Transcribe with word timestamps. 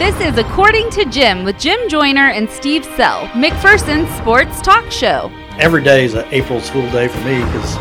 This 0.00 0.18
is 0.22 0.38
According 0.38 0.88
to 0.92 1.04
Jim 1.04 1.44
with 1.44 1.58
Jim 1.58 1.78
Joyner 1.86 2.30
and 2.30 2.48
Steve 2.48 2.86
Sell, 2.96 3.26
McPherson's 3.36 4.08
sports 4.16 4.62
talk 4.62 4.90
show. 4.90 5.30
Every 5.58 5.82
day 5.84 6.06
is 6.06 6.14
an 6.14 6.24
April 6.30 6.58
Fool 6.58 6.90
day 6.90 7.06
for 7.06 7.18
me 7.18 7.44
because 7.44 7.76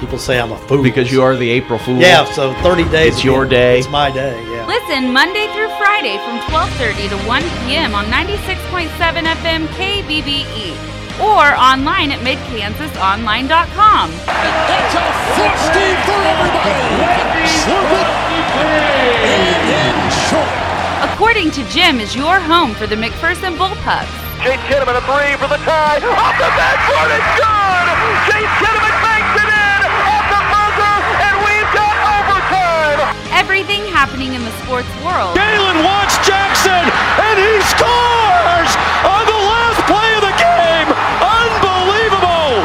people 0.00 0.18
say 0.18 0.40
I'm 0.40 0.50
a 0.50 0.58
fool. 0.66 0.82
Because 0.82 1.12
you 1.12 1.22
are 1.22 1.36
the 1.36 1.48
April 1.48 1.78
Fool. 1.78 1.96
Yeah, 1.96 2.24
so 2.32 2.52
30 2.66 2.90
days. 2.90 3.14
It's 3.14 3.22
your 3.22 3.46
day. 3.46 3.78
It's 3.78 3.88
my 3.88 4.10
day, 4.10 4.34
yeah. 4.50 4.66
Listen 4.66 5.12
Monday 5.12 5.46
through 5.54 5.68
Friday 5.78 6.18
from 6.26 6.42
12:30 6.50 7.08
to 7.10 7.16
1 7.28 7.42
p.m. 7.62 7.94
on 7.94 8.06
96.7 8.06 8.90
FM 9.38 9.68
KBBE 9.78 10.74
or 11.22 11.54
online 11.54 12.10
at 12.10 12.18
midkansasonline.com. 12.26 14.10
That's 14.26 14.94
a 14.98 15.06
foot 15.38 15.54
Steve 15.70 16.02
for 16.02 16.18
everybody. 16.34 16.82
Slurp 17.46 17.94
it. 17.94 18.10
And 19.22 19.70
in 19.70 20.10
short. 20.26 20.59
According 21.20 21.52
to 21.52 21.62
Jim 21.68 22.00
is 22.00 22.16
your 22.16 22.40
home 22.40 22.72
for 22.72 22.88
the 22.88 22.96
McPherson 22.96 23.52
Bullpups. 23.60 24.08
Chase 24.40 24.56
Kinnaman 24.72 24.96
a 24.96 25.04
three 25.04 25.36
for 25.36 25.52
the 25.52 25.60
tie. 25.68 26.00
Off 26.00 26.36
the 26.40 26.48
backboard, 26.56 27.12
it's 27.12 27.32
good! 27.36 27.86
Chase 28.24 28.54
Kinnaman 28.56 28.96
banks 29.04 29.36
it 29.36 29.52
in 29.52 29.80
off 30.00 30.26
the 30.32 30.42
buzzer, 30.48 30.96
and 31.20 31.36
we've 31.44 31.72
got 31.76 31.92
overtime! 32.24 33.04
Everything 33.36 33.84
happening 33.92 34.32
in 34.32 34.40
the 34.48 34.54
sports 34.64 34.88
world. 35.04 35.36
Galen 35.36 35.84
wants 35.84 36.16
Jackson, 36.24 36.88
and 36.88 37.36
he 37.36 37.52
scores 37.68 38.72
on 39.04 39.20
the 39.28 39.40
last 39.44 39.76
play 39.92 40.08
of 40.16 40.24
the 40.24 40.36
game. 40.40 40.88
Unbelievable! 41.20 42.64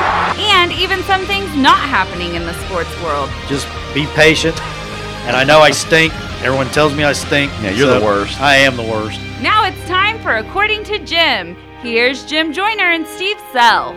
And 0.55 0.71
even 0.71 1.03
some 1.03 1.27
things 1.27 1.51
not 1.59 1.83
happening 1.91 2.39
in 2.39 2.47
the 2.47 2.55
sports 2.63 2.95
world. 3.03 3.27
Just 3.51 3.67
be 3.91 4.07
patient. 4.15 4.55
And 5.25 5.35
I 5.35 5.43
know 5.43 5.59
I 5.59 5.71
stink. 5.71 6.13
Everyone 6.41 6.67
tells 6.67 6.95
me 6.95 7.03
I 7.03 7.11
stink. 7.13 7.51
Yeah, 7.53 7.71
you're 7.71 7.87
so 7.87 7.99
the 7.99 8.05
worst. 8.05 8.39
I 8.39 8.57
am 8.57 8.77
the 8.77 8.83
worst. 8.83 9.19
Now 9.41 9.65
it's 9.65 9.83
time 9.87 10.19
for 10.19 10.35
According 10.35 10.83
to 10.85 10.99
Jim. 10.99 11.55
Here's 11.81 12.23
Jim 12.25 12.53
Joyner 12.53 12.91
and 12.91 13.07
Steve 13.07 13.37
Sell. 13.51 13.95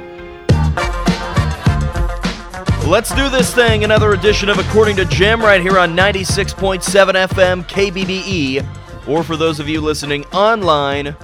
Let's 2.88 3.14
do 3.14 3.28
this 3.28 3.52
thing. 3.54 3.84
Another 3.84 4.14
edition 4.14 4.48
of 4.48 4.58
According 4.58 4.96
to 4.96 5.04
Jim 5.04 5.42
right 5.42 5.60
here 5.60 5.78
on 5.78 5.94
96.7 5.94 6.80
FM 7.28 7.68
KBBE. 7.68 8.66
Or 9.06 9.22
for 9.22 9.36
those 9.36 9.60
of 9.60 9.68
you 9.68 9.82
listening 9.82 10.24
online, 10.26 11.14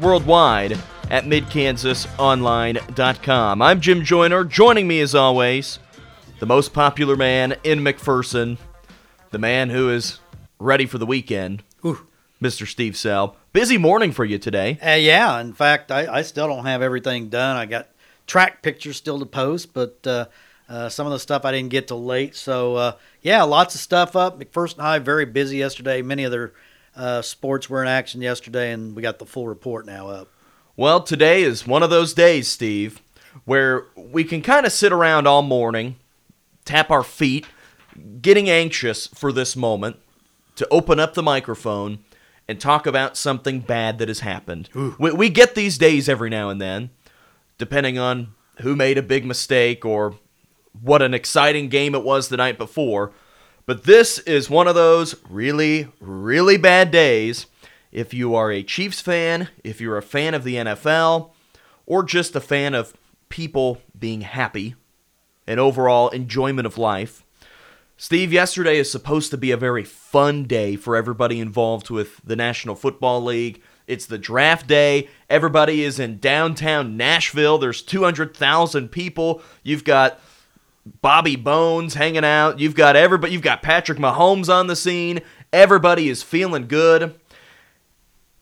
worldwide 0.00 0.72
at 1.10 1.24
midkansasonline.com. 1.24 3.62
I'm 3.62 3.80
Jim 3.80 4.04
Joyner. 4.04 4.44
Joining 4.44 4.86
me 4.88 5.00
as 5.00 5.14
always, 5.14 5.78
the 6.40 6.46
most 6.46 6.72
popular 6.72 7.16
man 7.16 7.54
in 7.62 7.78
McPherson, 7.80 8.58
the 9.30 9.38
man 9.38 9.70
who 9.70 9.90
is 9.90 10.20
ready 10.58 10.86
for 10.86 10.98
the 10.98 11.06
weekend, 11.06 11.62
Mr. 12.42 12.66
Steve 12.66 12.96
Sell. 12.96 13.36
Busy 13.52 13.78
morning 13.78 14.12
for 14.12 14.24
you 14.24 14.38
today. 14.38 14.78
Uh, 14.84 14.94
yeah, 14.94 15.40
in 15.40 15.52
fact, 15.52 15.90
I, 15.90 16.12
I 16.12 16.22
still 16.22 16.46
don't 16.46 16.64
have 16.64 16.82
everything 16.82 17.28
done. 17.28 17.56
I 17.56 17.66
got 17.66 17.88
track 18.26 18.62
pictures 18.62 18.96
still 18.96 19.18
to 19.18 19.26
post, 19.26 19.74
but 19.74 19.98
uh, 20.06 20.26
uh, 20.68 20.88
some 20.88 21.06
of 21.06 21.12
the 21.12 21.18
stuff 21.18 21.44
I 21.44 21.52
didn't 21.52 21.70
get 21.70 21.88
till 21.88 22.04
late. 22.04 22.36
So, 22.36 22.76
uh, 22.76 22.92
yeah, 23.22 23.42
lots 23.42 23.74
of 23.74 23.80
stuff 23.80 24.16
up. 24.16 24.38
McPherson 24.38 24.78
High, 24.78 24.98
very 24.98 25.24
busy 25.24 25.58
yesterday. 25.58 26.02
Many 26.02 26.24
other 26.24 26.54
uh, 26.96 27.22
sports 27.22 27.68
were 27.68 27.82
in 27.82 27.88
action 27.88 28.20
yesterday, 28.20 28.72
and 28.72 28.94
we 28.94 29.02
got 29.02 29.18
the 29.18 29.26
full 29.26 29.48
report 29.48 29.86
now 29.86 30.08
up. 30.08 30.28
Well, 30.76 31.02
today 31.02 31.42
is 31.42 31.66
one 31.66 31.82
of 31.82 31.90
those 31.90 32.14
days, 32.14 32.48
Steve, 32.48 33.02
where 33.44 33.86
we 33.96 34.22
can 34.22 34.42
kind 34.42 34.64
of 34.64 34.72
sit 34.72 34.92
around 34.92 35.26
all 35.26 35.42
morning, 35.42 35.96
tap 36.64 36.90
our 36.90 37.02
feet, 37.02 37.46
getting 38.20 38.48
anxious 38.50 39.06
for 39.08 39.32
this 39.32 39.56
moment 39.56 39.96
to 40.56 40.66
open 40.70 40.98
up 40.98 41.14
the 41.14 41.22
microphone 41.22 42.00
and 42.48 42.60
talk 42.60 42.86
about 42.86 43.16
something 43.16 43.60
bad 43.60 43.98
that 43.98 44.08
has 44.08 44.20
happened. 44.20 44.68
We, 44.98 45.12
we 45.12 45.28
get 45.28 45.54
these 45.54 45.78
days 45.78 46.08
every 46.08 46.30
now 46.30 46.48
and 46.48 46.60
then, 46.60 46.90
depending 47.58 47.98
on 47.98 48.34
who 48.62 48.74
made 48.74 48.98
a 48.98 49.02
big 49.02 49.24
mistake 49.24 49.84
or 49.84 50.14
what 50.80 51.02
an 51.02 51.14
exciting 51.14 51.68
game 51.68 51.94
it 51.94 52.02
was 52.02 52.28
the 52.28 52.36
night 52.36 52.58
before. 52.58 53.12
But 53.66 53.84
this 53.84 54.18
is 54.20 54.48
one 54.48 54.66
of 54.66 54.74
those 54.74 55.14
really, 55.28 55.88
really 56.00 56.56
bad 56.56 56.90
days 56.90 57.46
if 57.92 58.14
you 58.14 58.34
are 58.34 58.50
a 58.50 58.62
Chiefs 58.62 59.00
fan, 59.00 59.48
if 59.64 59.80
you're 59.80 59.96
a 59.96 60.02
fan 60.02 60.34
of 60.34 60.44
the 60.44 60.56
NFL, 60.56 61.30
or 61.86 62.02
just 62.02 62.36
a 62.36 62.40
fan 62.40 62.74
of 62.74 62.94
people 63.28 63.80
being 63.98 64.22
happy 64.22 64.74
and 65.46 65.58
overall 65.58 66.08
enjoyment 66.10 66.66
of 66.66 66.78
life. 66.78 67.24
Steve, 68.00 68.32
yesterday 68.32 68.78
is 68.78 68.88
supposed 68.88 69.32
to 69.32 69.36
be 69.36 69.50
a 69.50 69.56
very 69.56 69.82
fun 69.82 70.44
day 70.44 70.76
for 70.76 70.94
everybody 70.94 71.40
involved 71.40 71.90
with 71.90 72.20
the 72.22 72.36
National 72.36 72.76
Football 72.76 73.24
League. 73.24 73.60
It's 73.88 74.06
the 74.06 74.16
draft 74.16 74.68
day. 74.68 75.08
Everybody 75.28 75.82
is 75.82 75.98
in 75.98 76.18
downtown 76.18 76.96
Nashville. 76.96 77.58
There's 77.58 77.82
200,000 77.82 78.88
people. 78.88 79.42
You've 79.64 79.82
got 79.82 80.20
Bobby 81.02 81.34
Bones 81.34 81.94
hanging 81.94 82.24
out. 82.24 82.60
You've 82.60 82.76
got 82.76 82.94
everybody. 82.94 83.32
You've 83.32 83.42
got 83.42 83.62
Patrick 83.62 83.98
Mahomes 83.98 84.48
on 84.48 84.68
the 84.68 84.76
scene. 84.76 85.20
Everybody 85.52 86.08
is 86.08 86.22
feeling 86.22 86.68
good. 86.68 87.18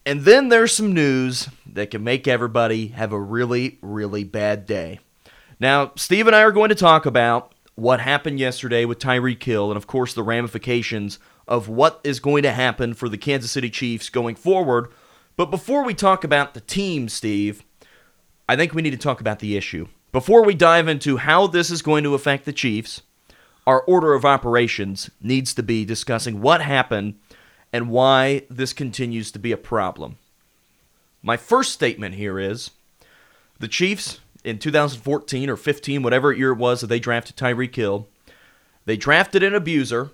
And 0.05 0.21
then 0.21 0.49
there's 0.49 0.75
some 0.75 0.93
news 0.93 1.49
that 1.65 1.89
can 1.89 2.03
make 2.03 2.27
everybody 2.27 2.89
have 2.89 3.11
a 3.11 3.19
really, 3.19 3.79
really 3.81 4.23
bad 4.23 4.67
day. 4.67 4.99
Now, 5.59 5.93
Steve 5.95 6.27
and 6.27 6.35
I 6.35 6.43
are 6.43 6.51
going 6.51 6.69
to 6.69 6.75
talk 6.75 7.07
about 7.07 7.53
what 7.77 7.99
happened 7.99 8.39
yesterday 8.39 8.85
with 8.85 8.97
Tyreek 8.97 9.43
Hill 9.43 9.69
and, 9.69 9.77
of 9.77 9.85
course, 9.85 10.15
the 10.15 10.23
ramifications 10.23 11.19
of 11.47 11.69
what 11.69 12.01
is 12.03 12.19
going 12.19 12.41
to 12.41 12.51
happen 12.51 12.95
for 12.95 13.07
the 13.07 13.19
Kansas 13.19 13.51
City 13.51 13.69
Chiefs 13.69 14.09
going 14.09 14.33
forward. 14.33 14.87
But 15.35 15.51
before 15.51 15.85
we 15.85 15.93
talk 15.93 16.23
about 16.23 16.55
the 16.55 16.61
team, 16.61 17.07
Steve, 17.07 17.63
I 18.49 18.55
think 18.55 18.73
we 18.73 18.81
need 18.81 18.91
to 18.91 18.97
talk 18.97 19.21
about 19.21 19.37
the 19.37 19.55
issue. 19.55 19.87
Before 20.11 20.43
we 20.43 20.55
dive 20.55 20.87
into 20.87 21.17
how 21.17 21.45
this 21.45 21.69
is 21.69 21.83
going 21.83 22.03
to 22.03 22.15
affect 22.15 22.45
the 22.45 22.51
Chiefs, 22.51 23.03
our 23.67 23.81
order 23.81 24.15
of 24.15 24.25
operations 24.25 25.11
needs 25.21 25.53
to 25.53 25.61
be 25.61 25.85
discussing 25.85 26.41
what 26.41 26.61
happened 26.61 27.19
and 27.71 27.91
why 27.91 28.41
this 28.49 28.73
continues 28.73 29.31
to 29.33 29.37
be 29.39 29.51
a 29.51 29.57
problem. 29.57 30.17
My 31.21 31.37
first 31.37 31.73
statement 31.73 32.15
here 32.15 32.39
is 32.39 32.71
the 33.59 33.67
Chiefs 33.67 34.19
in 34.47 34.59
2014 34.59 35.49
or 35.49 35.57
15, 35.57 36.03
whatever 36.03 36.31
year 36.31 36.53
it 36.53 36.57
was 36.57 36.79
that 36.79 36.87
they 36.87 37.01
drafted 37.01 37.35
Tyreek 37.35 37.75
Hill, 37.75 38.07
they 38.85 38.95
drafted 38.95 39.43
an 39.43 39.53
abuser 39.53 40.11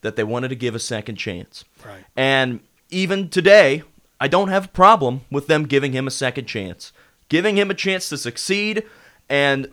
that 0.00 0.16
they 0.16 0.24
wanted 0.24 0.48
to 0.48 0.56
give 0.56 0.74
a 0.74 0.78
second 0.78 1.16
chance. 1.16 1.62
Right. 1.84 2.02
And 2.16 2.60
even 2.88 3.28
today, 3.28 3.82
I 4.18 4.28
don't 4.28 4.48
have 4.48 4.64
a 4.64 4.68
problem 4.68 5.20
with 5.30 5.46
them 5.46 5.66
giving 5.66 5.92
him 5.92 6.06
a 6.06 6.10
second 6.10 6.46
chance, 6.46 6.94
giving 7.28 7.58
him 7.58 7.70
a 7.70 7.74
chance 7.74 8.08
to 8.08 8.16
succeed, 8.16 8.82
and 9.28 9.70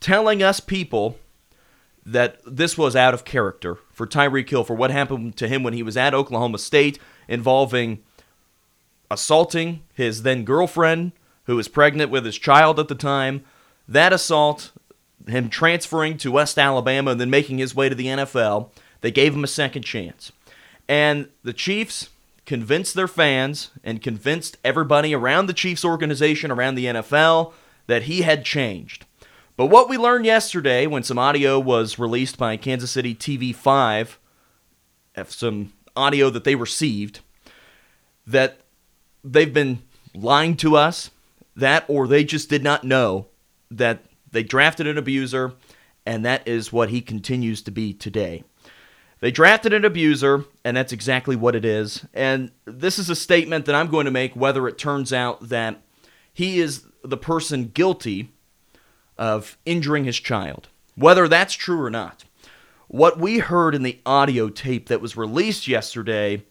telling 0.00 0.42
us 0.42 0.60
people 0.60 1.18
that 2.04 2.38
this 2.46 2.76
was 2.76 2.94
out 2.94 3.14
of 3.14 3.24
character 3.24 3.78
for 3.90 4.06
Tyreek 4.06 4.50
Hill 4.50 4.64
for 4.64 4.74
what 4.74 4.90
happened 4.90 5.36
to 5.38 5.48
him 5.48 5.62
when 5.62 5.72
he 5.72 5.82
was 5.82 5.96
at 5.96 6.12
Oklahoma 6.12 6.58
State 6.58 6.98
involving 7.26 8.02
assaulting 9.10 9.82
his 9.94 10.24
then 10.24 10.44
girlfriend 10.44 11.12
who 11.46 11.56
was 11.56 11.68
pregnant 11.68 12.10
with 12.10 12.24
his 12.24 12.38
child 12.38 12.78
at 12.78 12.88
the 12.88 12.94
time. 12.94 13.44
That 13.88 14.12
assault, 14.12 14.72
him 15.26 15.48
transferring 15.48 16.18
to 16.18 16.32
West 16.32 16.58
Alabama 16.58 17.12
and 17.12 17.20
then 17.20 17.30
making 17.30 17.58
his 17.58 17.74
way 17.74 17.88
to 17.88 17.94
the 17.94 18.06
NFL, 18.06 18.70
they 19.00 19.10
gave 19.10 19.34
him 19.34 19.44
a 19.44 19.48
second 19.48 19.82
chance. 19.82 20.32
And 20.88 21.28
the 21.42 21.52
Chiefs 21.52 22.10
convinced 22.44 22.94
their 22.94 23.08
fans 23.08 23.70
and 23.82 24.02
convinced 24.02 24.56
everybody 24.64 25.14
around 25.14 25.46
the 25.46 25.52
Chiefs 25.52 25.84
organization, 25.84 26.50
around 26.50 26.74
the 26.76 26.86
NFL, 26.86 27.52
that 27.86 28.04
he 28.04 28.22
had 28.22 28.44
changed. 28.44 29.04
But 29.56 29.66
what 29.66 29.88
we 29.88 29.96
learned 29.96 30.26
yesterday 30.26 30.86
when 30.86 31.02
some 31.02 31.18
audio 31.18 31.58
was 31.58 31.98
released 31.98 32.38
by 32.38 32.56
Kansas 32.56 32.90
City 32.90 33.14
TV5, 33.14 34.16
of 35.16 35.32
some 35.32 35.72
audio 35.96 36.28
that 36.30 36.44
they 36.44 36.54
received, 36.54 37.20
that 38.26 38.60
they've 39.24 39.52
been 39.52 39.82
lying 40.14 40.56
to 40.56 40.76
us, 40.76 41.10
that 41.56 41.84
or 41.88 42.06
they 42.06 42.22
just 42.22 42.48
did 42.48 42.62
not 42.62 42.84
know 42.84 43.26
that 43.70 44.04
they 44.30 44.42
drafted 44.42 44.86
an 44.86 44.98
abuser, 44.98 45.54
and 46.04 46.24
that 46.24 46.46
is 46.46 46.72
what 46.72 46.90
he 46.90 47.00
continues 47.00 47.62
to 47.62 47.70
be 47.70 47.92
today. 47.92 48.44
They 49.20 49.30
drafted 49.30 49.72
an 49.72 49.84
abuser, 49.84 50.44
and 50.62 50.76
that's 50.76 50.92
exactly 50.92 51.36
what 51.36 51.56
it 51.56 51.64
is. 51.64 52.04
And 52.12 52.50
this 52.66 52.98
is 52.98 53.08
a 53.08 53.16
statement 53.16 53.64
that 53.64 53.74
I'm 53.74 53.88
going 53.88 54.04
to 54.04 54.10
make 54.10 54.36
whether 54.36 54.68
it 54.68 54.78
turns 54.78 55.12
out 55.12 55.48
that 55.48 55.82
he 56.32 56.60
is 56.60 56.84
the 57.02 57.16
person 57.16 57.68
guilty 57.68 58.30
of 59.16 59.56
injuring 59.64 60.04
his 60.04 60.20
child, 60.20 60.68
whether 60.94 61.28
that's 61.28 61.54
true 61.54 61.82
or 61.82 61.90
not. 61.90 62.24
What 62.88 63.18
we 63.18 63.38
heard 63.38 63.74
in 63.74 63.82
the 63.82 64.00
audio 64.04 64.50
tape 64.50 64.88
that 64.88 65.00
was 65.00 65.16
released 65.16 65.66
yesterday 65.66 66.44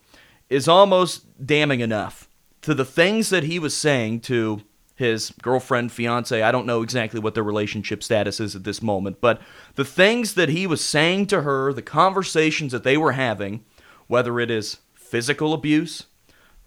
is 0.49 0.67
almost 0.67 1.45
damning 1.45 1.81
enough 1.81 2.27
to 2.61 2.73
the 2.73 2.83
things 2.83 3.29
that 3.29 3.43
he 3.43 3.59
was 3.59 3.77
saying 3.77 4.21
to 4.21 4.61
his 4.95 5.33
girlfriend, 5.41 5.91
fiance. 5.91 6.41
I 6.41 6.51
don't 6.51 6.65
know 6.65 6.81
exactly 6.81 7.19
what 7.19 7.33
their 7.33 7.43
relationship 7.43 8.01
status 8.01 8.39
is 8.39 8.55
at 8.55 8.63
this 8.63 8.81
moment, 8.81 9.19
but 9.19 9.41
the 9.75 9.85
things 9.85 10.35
that 10.35 10.49
he 10.49 10.65
was 10.65 10.83
saying 10.83 11.27
to 11.27 11.41
her, 11.41 11.73
the 11.73 11.81
conversations 11.81 12.71
that 12.71 12.83
they 12.83 12.95
were 12.95 13.11
having, 13.11 13.65
whether 14.07 14.39
it 14.39 14.49
is 14.49 14.77
physical 14.93 15.53
abuse, 15.53 16.05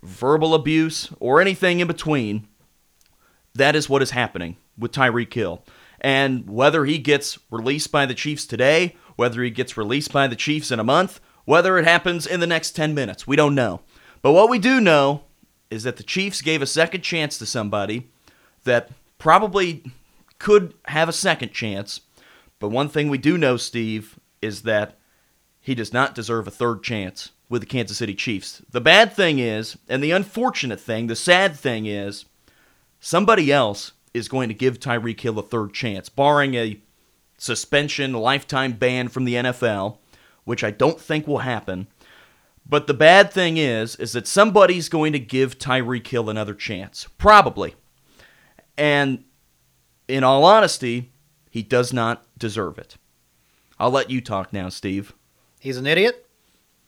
verbal 0.03 0.55
abuse, 0.55 1.11
or 1.19 1.41
anything 1.41 1.81
in 1.81 1.89
between, 1.89 2.47
that 3.55 3.75
is 3.75 3.89
what 3.89 4.03
is 4.03 4.11
happening 4.11 4.57
with 4.77 4.93
Tyreek 4.93 5.33
Hill. 5.33 5.65
And 6.01 6.49
whether 6.49 6.85
he 6.85 6.99
gets 6.99 7.39
released 7.51 7.91
by 7.91 8.07
the 8.07 8.15
Chiefs 8.15 8.47
today, 8.47 8.95
whether 9.17 9.43
he 9.43 9.51
gets 9.51 9.77
released 9.77 10.13
by 10.13 10.29
the 10.29 10.37
Chiefs 10.37 10.71
in 10.71 10.79
a 10.79 10.85
month, 10.85 11.19
whether 11.45 11.79
it 11.79 11.85
happens 11.85 12.27
in 12.27 12.41
the 12.41 12.47
next 12.47 12.73
10 12.73 12.95
minutes, 12.95 13.27
we 13.27 13.35
don't 13.35 13.55
know. 13.55 13.81
But 14.23 14.33
what 14.33 14.51
we 14.51 14.59
do 14.59 14.81
know 14.81 15.23
is 15.71 15.83
that 15.83 15.97
the 15.97 16.03
Chiefs 16.03 16.43
gave 16.43 16.63
a 16.63 16.67
second 16.67 17.01
chance 17.01 17.39
to 17.39 17.47
somebody 17.47 18.11
that 18.69 18.91
probably 19.19 19.83
could 20.39 20.75
have 20.87 21.09
a 21.09 21.13
second 21.13 21.53
chance. 21.53 22.01
But 22.61 22.69
one 22.69 22.89
thing 22.89 23.09
we 23.09 23.19
do 23.19 23.37
know, 23.37 23.57
Steve, 23.57 24.19
is 24.41 24.63
that 24.63 24.97
he 25.61 25.75
does 25.75 25.93
not 25.93 26.15
deserve 26.15 26.47
a 26.47 26.53
third 26.53 26.83
chance 26.83 27.33
with 27.49 27.63
the 27.63 27.67
Kansas 27.67 27.99
City 27.99 28.15
Chiefs. 28.15 28.63
The 28.71 28.81
bad 28.81 29.13
thing 29.13 29.39
is, 29.39 29.77
and 29.89 30.03
the 30.03 30.13
unfortunate 30.13 30.81
thing, 30.81 31.07
the 31.07 31.17
sad 31.17 31.57
thing 31.57 31.87
is, 31.87 32.27
somebody 33.01 33.51
else 33.51 33.93
is 34.15 34.29
going 34.29 34.49
to 34.49 34.55
give 34.55 34.79
Tyreek 34.79 35.21
Hill 35.21 35.39
a 35.39 35.43
third 35.43 35.73
chance, 35.73 36.09
barring 36.09 36.55
a 36.55 36.81
suspension, 37.39 38.13
lifetime 38.13 38.73
ban 38.73 39.09
from 39.09 39.25
the 39.25 39.35
NFL, 39.35 39.99
which 40.45 40.63
I 40.63 40.71
don't 40.71 41.01
think 41.01 41.27
will 41.27 41.39
happen. 41.39 41.87
But 42.69 42.87
the 42.87 42.95
bad 42.95 43.33
thing 43.33 43.57
is, 43.57 43.97
is 43.97 44.13
that 44.13 44.27
somebody's 44.27 44.89
going 44.89 45.13
to 45.13 45.19
give 45.19 45.59
Tyreek 45.59 46.07
Hill 46.07 46.29
another 46.29 46.55
chance, 46.55 47.09
probably. 47.17 47.75
And 48.79 49.25
in 50.07 50.25
all 50.25 50.45
honesty, 50.45 51.11
he 51.51 51.63
does 51.63 51.93
not 51.93 52.25
deserve 52.39 52.79
it. 52.79 52.97
I'll 53.79 53.91
let 53.91 54.09
you 54.09 54.21
talk 54.21 54.53
now, 54.53 54.69
Steve. 54.69 55.13
He's 55.59 55.77
an 55.77 55.87
idiot. 55.87 56.27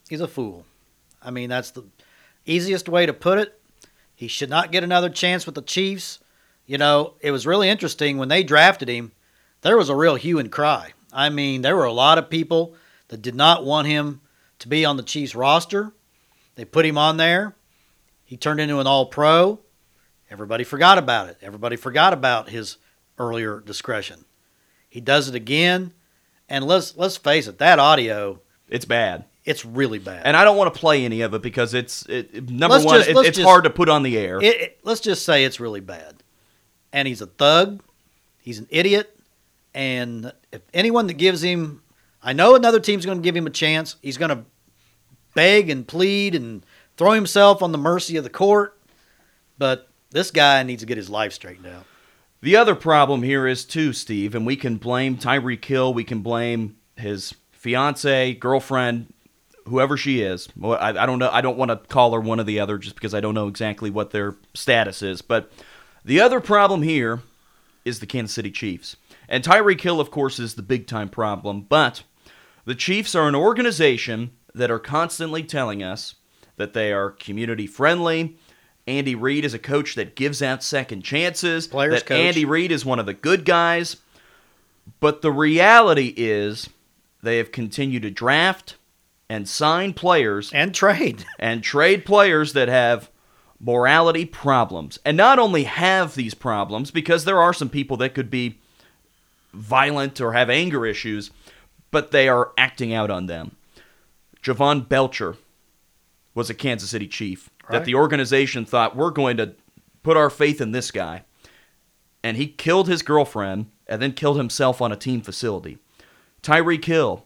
He's 0.09 0.21
a 0.21 0.27
fool. 0.27 0.65
I 1.21 1.29
mean, 1.29 1.49
that's 1.49 1.71
the 1.71 1.83
easiest 2.45 2.89
way 2.89 3.05
to 3.05 3.13
put 3.13 3.37
it. 3.37 3.59
He 4.15 4.27
should 4.27 4.49
not 4.49 4.71
get 4.71 4.83
another 4.83 5.09
chance 5.09 5.45
with 5.45 5.55
the 5.55 5.61
Chiefs. 5.61 6.19
You 6.65 6.77
know, 6.77 7.15
it 7.19 7.31
was 7.31 7.45
really 7.45 7.69
interesting 7.69 8.17
when 8.17 8.29
they 8.29 8.43
drafted 8.43 8.87
him, 8.87 9.11
there 9.61 9.77
was 9.77 9.89
a 9.89 9.95
real 9.95 10.15
hue 10.15 10.39
and 10.39 10.51
cry. 10.51 10.93
I 11.13 11.29
mean, 11.29 11.61
there 11.61 11.75
were 11.75 11.85
a 11.85 11.93
lot 11.93 12.17
of 12.17 12.29
people 12.29 12.75
that 13.09 13.21
did 13.21 13.35
not 13.35 13.65
want 13.65 13.87
him 13.87 14.21
to 14.59 14.67
be 14.67 14.85
on 14.85 14.97
the 14.97 15.03
Chiefs 15.03 15.35
roster. 15.35 15.91
They 16.55 16.65
put 16.65 16.85
him 16.85 16.97
on 16.97 17.17
there. 17.17 17.55
He 18.23 18.37
turned 18.37 18.61
into 18.61 18.79
an 18.79 18.87
all 18.87 19.07
pro. 19.07 19.59
Everybody 20.31 20.63
forgot 20.63 20.97
about 20.97 21.27
it. 21.29 21.37
Everybody 21.41 21.75
forgot 21.75 22.13
about 22.13 22.49
his 22.49 22.77
earlier 23.19 23.59
discretion. 23.59 24.25
He 24.89 25.01
does 25.01 25.27
it 25.27 25.35
again. 25.35 25.93
And 26.49 26.65
let's 26.65 26.95
let's 26.97 27.17
face 27.17 27.47
it, 27.47 27.59
that 27.59 27.79
audio, 27.79 28.39
It's 28.69 28.85
bad. 28.85 29.25
it's 29.45 29.65
really 29.65 29.99
bad. 29.99 30.23
And 30.25 30.35
I 30.35 30.43
don't 30.43 30.57
want 30.57 30.73
to 30.73 30.79
play 30.79 31.05
any 31.05 31.21
of 31.21 31.33
it 31.33 31.41
because 31.41 31.73
it's 31.73 32.05
it, 32.07 32.49
number 32.49 32.75
Let's 32.75 32.85
one, 32.85 32.97
just- 32.99 33.09
it- 33.09 33.17
it's 33.17 33.37
just- 33.37 33.47
hard 33.47 33.63
to 33.65 33.69
put 33.69 33.89
on 33.89 34.03
the 34.03 34.17
air. 34.17 34.39
It, 34.41 34.61
it- 34.61 34.79
let's 34.83 35.01
just 35.01 35.25
say 35.25 35.43
it's 35.45 35.59
really 35.59 35.79
bad. 35.81 36.23
And 36.93 37.07
he's 37.07 37.21
a 37.21 37.25
thug. 37.27 37.81
He's 38.41 38.59
an 38.59 38.67
idiot. 38.69 39.17
And 39.73 40.33
if 40.51 40.61
anyone 40.73 41.07
that 41.07 41.13
gives 41.13 41.41
him, 41.41 41.81
I 42.21 42.33
know 42.33 42.55
another 42.55 42.79
team's 42.81 43.05
going 43.05 43.17
to 43.19 43.23
give 43.23 43.35
him 43.35 43.47
a 43.47 43.51
chance. 43.51 43.95
He's 44.01 44.17
going 44.17 44.29
to 44.29 44.43
beg 45.33 45.69
and 45.69 45.87
plead 45.87 46.35
and 46.35 46.65
throw 46.97 47.11
himself 47.11 47.61
on 47.63 47.71
the 47.71 47.77
mercy 47.77 48.17
of 48.17 48.23
the 48.25 48.29
court. 48.29 48.77
But 49.57 49.87
this 50.11 50.31
guy 50.31 50.63
needs 50.63 50.81
to 50.81 50.85
get 50.85 50.97
his 50.97 51.09
life 51.09 51.33
straightened 51.33 51.67
out. 51.67 51.85
The 52.41 52.55
other 52.55 52.75
problem 52.75 53.23
here 53.23 53.47
is 53.47 53.65
too, 53.65 53.93
Steve, 53.93 54.33
and 54.33 54.45
we 54.45 54.55
can 54.55 54.77
blame 54.77 55.17
Tyreek 55.17 55.63
Hill, 55.63 55.93
we 55.93 56.03
can 56.03 56.21
blame 56.21 56.77
his 56.95 57.33
fiance, 57.51 58.33
girlfriend, 58.35 59.13
whoever 59.65 59.95
she 59.95 60.21
is. 60.21 60.49
I, 60.63 60.89
I 60.89 61.05
don't 61.05 61.19
know. 61.19 61.29
I 61.31 61.41
don't 61.41 61.57
want 61.57 61.69
to 61.69 61.77
call 61.77 62.13
her 62.13 62.19
one 62.19 62.39
or 62.39 62.43
the 62.43 62.59
other 62.59 62.77
just 62.77 62.95
because 62.95 63.13
I 63.13 63.19
don't 63.19 63.35
know 63.35 63.47
exactly 63.47 63.89
what 63.89 64.11
their 64.11 64.35
status 64.53 65.01
is. 65.01 65.21
But 65.21 65.51
the 66.03 66.19
other 66.19 66.39
problem 66.39 66.81
here 66.81 67.21
is 67.85 67.99
the 67.99 68.07
Kansas 68.07 68.33
City 68.33 68.51
Chiefs, 68.51 68.95
and 69.29 69.43
Tyreek 69.43 69.81
Hill, 69.81 69.99
of 69.99 70.11
course, 70.11 70.39
is 70.39 70.55
the 70.55 70.61
big 70.61 70.87
time 70.87 71.09
problem. 71.09 71.61
But 71.61 72.03
the 72.65 72.75
Chiefs 72.75 73.15
are 73.15 73.27
an 73.27 73.35
organization 73.35 74.31
that 74.53 74.71
are 74.71 74.79
constantly 74.79 75.43
telling 75.43 75.81
us 75.81 76.15
that 76.57 76.73
they 76.73 76.91
are 76.91 77.11
community 77.11 77.65
friendly. 77.65 78.37
Andy 78.91 79.15
Reid 79.15 79.45
is 79.45 79.53
a 79.53 79.59
coach 79.59 79.95
that 79.95 80.15
gives 80.15 80.41
out 80.41 80.63
second 80.63 81.03
chances. 81.03 81.67
Players 81.67 82.01
that 82.01 82.05
coach. 82.07 82.19
Andy 82.19 82.45
Reid 82.45 82.71
is 82.71 82.85
one 82.85 82.99
of 82.99 83.05
the 83.05 83.13
good 83.13 83.45
guys. 83.45 83.97
But 84.99 85.21
the 85.21 85.31
reality 85.31 86.13
is 86.17 86.69
they 87.23 87.37
have 87.37 87.51
continued 87.51 88.01
to 88.03 88.11
draft 88.11 88.75
and 89.29 89.47
sign 89.47 89.93
players 89.93 90.51
And 90.53 90.75
trade. 90.75 91.25
and 91.39 91.63
trade 91.63 92.05
players 92.05 92.53
that 92.53 92.67
have 92.67 93.09
morality 93.59 94.25
problems. 94.25 94.99
And 95.05 95.15
not 95.15 95.39
only 95.39 95.63
have 95.63 96.15
these 96.15 96.33
problems, 96.33 96.91
because 96.91 97.23
there 97.25 97.39
are 97.39 97.53
some 97.53 97.69
people 97.69 97.95
that 97.97 98.13
could 98.13 98.29
be 98.29 98.57
violent 99.53 100.19
or 100.19 100.33
have 100.33 100.49
anger 100.49 100.85
issues, 100.85 101.31
but 101.91 102.11
they 102.11 102.27
are 102.27 102.51
acting 102.57 102.93
out 102.93 103.09
on 103.09 103.27
them. 103.27 103.55
Jovan 104.41 104.81
Belcher 104.81 105.35
was 106.33 106.49
a 106.49 106.53
Kansas 106.53 106.89
City 106.89 107.07
Chief 107.07 107.49
that 107.71 107.85
the 107.85 107.95
organization 107.95 108.65
thought 108.65 108.95
we're 108.95 109.11
going 109.11 109.37
to 109.37 109.55
put 110.03 110.17
our 110.17 110.29
faith 110.29 110.61
in 110.61 110.71
this 110.71 110.91
guy. 110.91 111.23
And 112.23 112.37
he 112.37 112.47
killed 112.47 112.87
his 112.87 113.01
girlfriend 113.01 113.67
and 113.87 114.01
then 114.01 114.13
killed 114.13 114.37
himself 114.37 114.81
on 114.81 114.91
a 114.91 114.95
team 114.97 115.21
facility. 115.21 115.77
Tyreek 116.43 116.85
Hill 116.85 117.25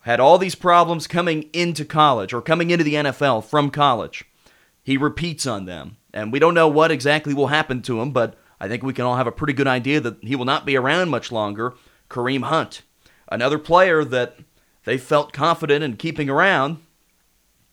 had 0.00 0.20
all 0.20 0.38
these 0.38 0.54
problems 0.54 1.06
coming 1.06 1.44
into 1.52 1.84
college 1.84 2.32
or 2.32 2.42
coming 2.42 2.70
into 2.70 2.84
the 2.84 2.94
NFL 2.94 3.44
from 3.44 3.70
college. 3.70 4.24
He 4.82 4.96
repeats 4.96 5.46
on 5.46 5.64
them. 5.64 5.96
And 6.12 6.32
we 6.32 6.38
don't 6.38 6.54
know 6.54 6.68
what 6.68 6.90
exactly 6.90 7.34
will 7.34 7.46
happen 7.46 7.82
to 7.82 8.00
him, 8.00 8.10
but 8.10 8.36
I 8.60 8.68
think 8.68 8.82
we 8.82 8.92
can 8.92 9.04
all 9.04 9.16
have 9.16 9.26
a 9.26 9.32
pretty 9.32 9.52
good 9.52 9.66
idea 9.66 10.00
that 10.00 10.22
he 10.22 10.36
will 10.36 10.44
not 10.44 10.66
be 10.66 10.76
around 10.76 11.08
much 11.08 11.32
longer. 11.32 11.74
Kareem 12.10 12.42
Hunt, 12.42 12.82
another 13.30 13.58
player 13.58 14.04
that 14.04 14.36
they 14.84 14.98
felt 14.98 15.32
confident 15.32 15.82
in 15.82 15.96
keeping 15.96 16.28
around, 16.28 16.78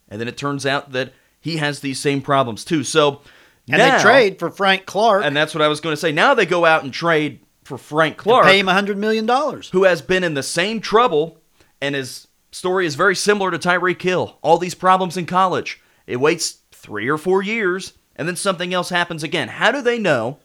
and 0.07 0.21
then 0.21 0.27
it 0.27 0.38
turns 0.38 0.66
out 0.66 0.92
that 0.92 1.13
he 1.42 1.58
has 1.58 1.80
these 1.80 2.00
same 2.00 2.22
problems 2.22 2.66
too. 2.66 2.84
So 2.84 3.22
And 3.70 3.78
now- 3.78 3.98
they 3.98 4.04
trade 4.04 4.40
for 4.40 4.50
Frank 4.50 4.86
Clark 4.86 5.24
and 5.26 5.36
that's 5.36 5.54
what 5.54 5.62
I 5.62 5.68
was 5.68 5.80
going 5.82 5.94
to 5.94 6.00
say. 6.00 6.12
Now 6.12 6.34
they 6.34 6.46
go 6.46 6.66
out 6.66 6.84
and 6.84 6.94
trade 6.94 7.40
for 7.64 7.78
Frank 7.78 8.18
Clark, 8.18 8.46
pay 8.46 8.60
him 8.60 8.66
$100 8.68 8.98
million. 8.98 9.28
who 9.72 9.84
has 9.84 10.02
been 10.02 10.24
in 10.24 10.34
the 10.34 10.42
same 10.44 10.80
trouble, 10.82 11.38
and 11.82 11.94
his 11.94 12.28
story 12.52 12.86
is 12.88 12.96
very 12.96 13.16
similar 13.16 13.52
to 13.52 13.60
Tyreek 13.60 14.02
Hill. 14.02 14.40
All 14.42 14.58
these 14.58 14.74
problems 14.74 15.18
in 15.18 15.28
college. 15.28 15.80
It 16.08 16.18
waits 16.20 16.60
three 16.72 17.08
or 17.08 17.18
four 17.20 17.44
years, 17.44 17.94
and 18.16 18.28
then 18.28 18.36
something 18.36 18.74
else 18.74 18.90
happens 18.90 19.22
again. 19.22 19.50
How 19.50 19.72
do 19.72 19.84
they 19.84 20.00
know 20.00 20.40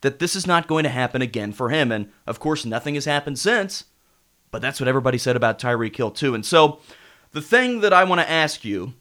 that 0.00 0.18
this 0.18 0.34
is 0.34 0.44
not 0.46 0.66
going 0.66 0.82
to 0.82 0.90
happen 0.90 1.22
again 1.22 1.52
for 1.52 1.70
him? 1.70 1.92
And 1.92 2.10
of 2.26 2.40
course, 2.40 2.64
nothing 2.64 2.94
has 2.94 3.04
happened 3.04 3.38
since. 3.38 3.84
But 4.50 4.60
that's 4.60 4.80
what 4.80 4.88
everybody 4.88 5.18
said 5.18 5.36
about 5.36 5.60
Tyreek 5.60 5.94
Hill 5.94 6.10
too. 6.10 6.34
And 6.34 6.44
so, 6.44 6.80
the 7.30 7.40
thing 7.42 7.80
that 7.80 7.92
I 7.92 8.02
want 8.04 8.20
to 8.20 8.30
ask 8.30 8.64
you 8.64 8.94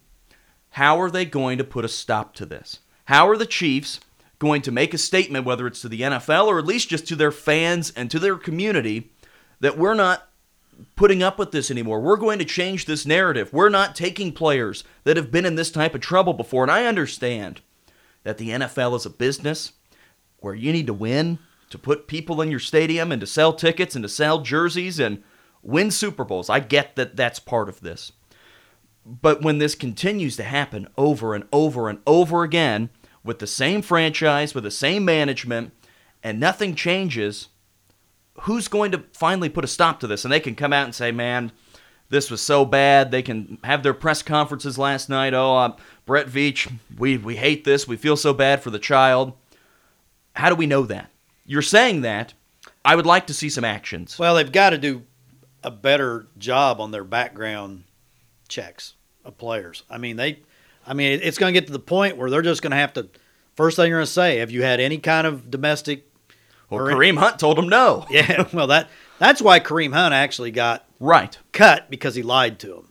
how 0.75 0.99
are 0.99 1.09
they 1.09 1.23
going 1.23 1.57
to 1.57 1.63
put 1.63 1.85
a 1.85 1.87
stop 1.87 2.35
to 2.35 2.45
this? 2.45 2.79
How 3.05 3.29
are 3.29 3.37
the 3.37 3.45
Chiefs 3.45 4.01
going 4.39 4.61
to 4.63 4.73
make 4.73 4.93
a 4.93 4.97
statement, 4.97 5.45
whether 5.45 5.67
it's 5.67 5.79
to 5.79 5.87
the 5.87 6.01
NFL 6.01 6.47
or 6.47 6.59
at 6.59 6.65
least 6.65 6.89
just 6.89 7.07
to 7.07 7.15
their 7.15 7.31
fans 7.31 7.93
and 7.95 8.11
to 8.11 8.19
their 8.19 8.35
community, 8.35 9.09
that 9.61 9.77
we're 9.77 9.93
not 9.93 10.27
putting 10.97 11.23
up 11.23 11.39
with 11.39 11.51
this 11.51 11.71
anymore? 11.71 12.01
We're 12.01 12.17
going 12.17 12.39
to 12.39 12.45
change 12.45 12.83
this 12.83 13.05
narrative. 13.05 13.53
We're 13.53 13.69
not 13.69 13.95
taking 13.95 14.33
players 14.33 14.83
that 15.05 15.15
have 15.15 15.31
been 15.31 15.45
in 15.45 15.55
this 15.55 15.71
type 15.71 15.95
of 15.95 16.01
trouble 16.01 16.33
before. 16.33 16.63
And 16.63 16.71
I 16.71 16.87
understand 16.87 17.61
that 18.23 18.37
the 18.37 18.49
NFL 18.49 18.97
is 18.97 19.05
a 19.05 19.09
business 19.09 19.71
where 20.39 20.55
you 20.55 20.73
need 20.73 20.87
to 20.87 20.93
win 20.93 21.39
to 21.69 21.77
put 21.77 22.09
people 22.09 22.41
in 22.41 22.51
your 22.51 22.59
stadium 22.59 23.13
and 23.13 23.21
to 23.21 23.27
sell 23.27 23.53
tickets 23.53 23.95
and 23.95 24.03
to 24.03 24.09
sell 24.09 24.41
jerseys 24.41 24.99
and 24.99 25.23
win 25.63 25.89
Super 25.89 26.25
Bowls. 26.25 26.49
I 26.49 26.59
get 26.59 26.97
that 26.97 27.15
that's 27.15 27.39
part 27.39 27.69
of 27.69 27.79
this. 27.79 28.11
But 29.05 29.43
when 29.43 29.59
this 29.59 29.75
continues 29.75 30.35
to 30.37 30.43
happen 30.43 30.87
over 30.97 31.35
and 31.35 31.45
over 31.53 31.89
and 31.89 31.99
over 32.07 32.43
again 32.43 32.89
with 33.23 33.39
the 33.39 33.47
same 33.47 33.81
franchise, 33.81 34.55
with 34.55 34.63
the 34.63 34.71
same 34.71 35.05
management, 35.05 35.73
and 36.23 36.39
nothing 36.39 36.73
changes, 36.73 37.49
who's 38.41 38.67
going 38.67 38.91
to 38.91 39.03
finally 39.13 39.49
put 39.49 39.63
a 39.63 39.67
stop 39.67 39.99
to 39.99 40.07
this? 40.07 40.25
And 40.25 40.31
they 40.31 40.39
can 40.39 40.55
come 40.55 40.73
out 40.73 40.85
and 40.85 40.95
say, 40.95 41.11
man, 41.11 41.51
this 42.09 42.31
was 42.31 42.41
so 42.41 42.65
bad. 42.65 43.11
They 43.11 43.21
can 43.21 43.59
have 43.63 43.83
their 43.83 43.93
press 43.93 44.23
conferences 44.23 44.77
last 44.77 45.07
night. 45.07 45.35
Oh, 45.35 45.55
uh, 45.55 45.75
Brett 46.07 46.27
Veach, 46.27 46.71
we, 46.97 47.17
we 47.17 47.35
hate 47.35 47.63
this. 47.63 47.87
We 47.87 47.97
feel 47.97 48.17
so 48.17 48.33
bad 48.33 48.63
for 48.63 48.71
the 48.71 48.79
child. 48.79 49.33
How 50.33 50.49
do 50.49 50.55
we 50.55 50.65
know 50.65 50.83
that? 50.83 51.11
You're 51.45 51.61
saying 51.61 52.01
that. 52.01 52.33
I 52.83 52.95
would 52.95 53.05
like 53.05 53.27
to 53.27 53.33
see 53.33 53.49
some 53.49 53.63
actions. 53.63 54.17
Well, 54.17 54.35
they've 54.35 54.51
got 54.51 54.71
to 54.71 54.77
do 54.77 55.03
a 55.63 55.71
better 55.71 56.27
job 56.37 56.81
on 56.81 56.91
their 56.91 57.03
background 57.03 57.83
checks 58.47 58.94
of 59.25 59.37
players. 59.37 59.83
I 59.89 59.97
mean, 59.97 60.15
they, 60.15 60.39
I 60.85 60.93
mean, 60.93 61.19
it's 61.21 61.37
going 61.37 61.53
to 61.53 61.59
get 61.59 61.67
to 61.67 61.73
the 61.73 61.79
point 61.79 62.17
where 62.17 62.29
they're 62.29 62.41
just 62.41 62.61
going 62.61 62.71
to 62.71 62.77
have 62.77 62.93
to. 62.93 63.09
First 63.55 63.75
thing 63.77 63.89
you're 63.89 63.99
going 63.99 64.05
to 64.05 64.11
say, 64.11 64.37
have 64.37 64.51
you 64.51 64.63
had 64.63 64.79
any 64.79 64.97
kind 64.97 65.25
of 65.25 65.49
domestic? 65.49 66.09
Well, 66.69 66.87
or- 66.87 66.91
Kareem 66.91 67.17
Hunt 67.17 67.39
told 67.39 67.57
him 67.59 67.69
no. 67.69 68.05
Yeah, 68.11 68.47
well, 68.53 68.67
that 68.67 68.89
that's 69.19 69.41
why 69.41 69.59
Kareem 69.59 69.93
Hunt 69.93 70.13
actually 70.13 70.51
got 70.51 70.85
Right. 70.99 71.37
cut 71.51 71.89
because 71.89 72.15
he 72.15 72.23
lied 72.23 72.59
to 72.59 72.75
him. 72.77 72.89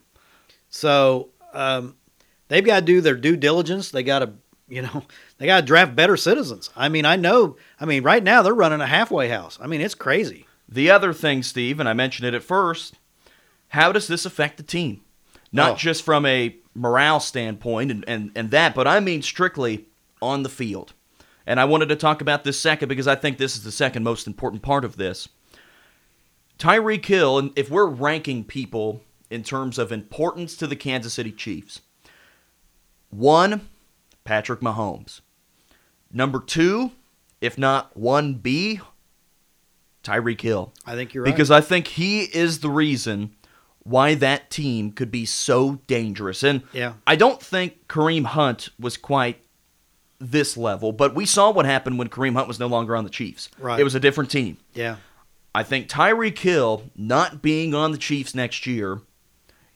So 0.71 1.31
um, 1.53 1.97
they've 2.49 2.64
got 2.64 2.81
to 2.81 2.87
do 2.87 3.00
their 3.00 3.17
due 3.17 3.37
diligence. 3.37 3.91
They 3.91 4.03
got 4.03 4.21
to 4.21 4.33
you 4.69 4.83
know, 4.83 5.05
they 5.38 5.47
got 5.47 5.61
to 5.61 5.67
draft 5.67 5.95
better 5.95 6.17
citizens. 6.17 6.71
I 6.75 6.88
mean, 6.88 7.05
I 7.05 7.17
know. 7.17 7.57
I 7.79 7.85
mean, 7.85 8.03
right 8.03 8.23
now 8.23 8.43
they're 8.43 8.55
running 8.55 8.81
a 8.81 8.87
halfway 8.87 9.29
house. 9.29 9.59
I 9.61 9.67
mean, 9.67 9.81
it's 9.81 9.95
crazy. 9.95 10.47
The 10.69 10.91
other 10.91 11.12
thing, 11.12 11.43
Steve, 11.43 11.79
and 11.79 11.88
I 11.88 11.93
mentioned 11.93 12.26
it 12.26 12.35
at 12.35 12.43
first, 12.43 12.95
how 13.69 13.93
does 13.93 14.09
this 14.09 14.25
affect 14.25 14.57
the 14.57 14.62
team? 14.62 15.03
Not 15.55 15.73
Oh. 15.73 15.77
just 15.77 16.03
from 16.03 16.27
a 16.27 16.57
morale 16.75 17.21
standpoint 17.21 17.91
and, 17.93 18.05
and, 18.09 18.33
and 18.35 18.51
that, 18.51 18.75
but 18.75 18.87
I 18.89 18.99
mean 19.01 19.23
strictly 19.23 19.87
on 20.21 20.43
the 20.43 20.49
field. 20.49 20.93
And 21.47 21.61
I 21.61 21.65
wanted 21.65 21.89
to 21.91 21.97
talk 21.97 22.21
about 22.21 22.43
this 22.43 22.59
second 22.59 22.89
because 22.89 23.07
I 23.07 23.15
think 23.15 23.39
this 23.39 23.55
is 23.55 23.63
the 23.63 23.71
second 23.73 24.03
most 24.03 24.27
important 24.27 24.63
part 24.63 24.85
of 24.85 24.97
this. 24.97 25.29
Tyreek 26.59 27.05
Hill, 27.05 27.39
and 27.39 27.53
if 27.57 27.71
we're 27.71 27.87
ranking 27.87 28.45
people 28.45 29.03
in 29.31 29.43
terms 29.43 29.79
of 29.79 29.93
importance 29.93 30.57
to 30.57 30.67
the 30.67 30.77
Kansas 30.77 31.15
City 31.15 31.33
Chiefs, 31.33 31.81
one, 33.11 33.69
Patrick 34.25 34.61
Mahomes. 34.61 35.21
Number 36.13 36.41
two, 36.41 36.93
if 37.41 37.59
not 37.59 37.97
1B, 37.99 38.81
Tyreek 40.03 40.41
Hill. 40.41 40.73
I 40.87 40.95
think 40.95 41.15
you're 41.15 41.25
right. 41.25 41.33
Because 41.33 41.51
I 41.51 41.61
think 41.61 41.87
he 41.89 42.23
is 42.23 42.61
the 42.61 42.71
reason 42.71 43.35
why 43.85 44.14
that 44.14 44.50
team 44.50 44.91
could 44.93 45.11
be 45.11 45.25
so 45.26 45.81
dangerous. 45.87 46.43
And 46.43 46.62
Yeah. 46.73 46.95
I 47.07 47.17
don't 47.17 47.41
think 47.43 47.87
Kareem 47.88 48.25
Hunt 48.25 48.71
was 48.81 48.97
quite 48.97 49.41
this 50.19 50.57
level, 50.57 50.91
but 50.93 51.14
we 51.14 51.26
saw 51.26 51.50
what 51.50 51.67
happened 51.67 51.99
when 51.99 52.09
Kareem 52.09 52.35
Hunt 52.35 52.49
was 52.49 52.59
no 52.59 52.67
longer 52.67 52.97
on 52.97 53.05
the 53.05 53.11
Chiefs. 53.11 53.50
Right. 53.59 53.79
It 53.79 53.85
was 53.85 53.95
a 53.95 54.00
different 54.00 54.31
team. 54.31 54.57
yeah, 54.73 54.97
I 55.55 55.62
think 55.62 55.88
Tyreek 55.88 56.38
Hill 56.38 56.91
not 56.97 57.43
being 57.43 57.75
on 57.75 57.93
the 57.93 57.99
Chiefs 57.99 58.35
next 58.35 58.67
year 58.67 59.00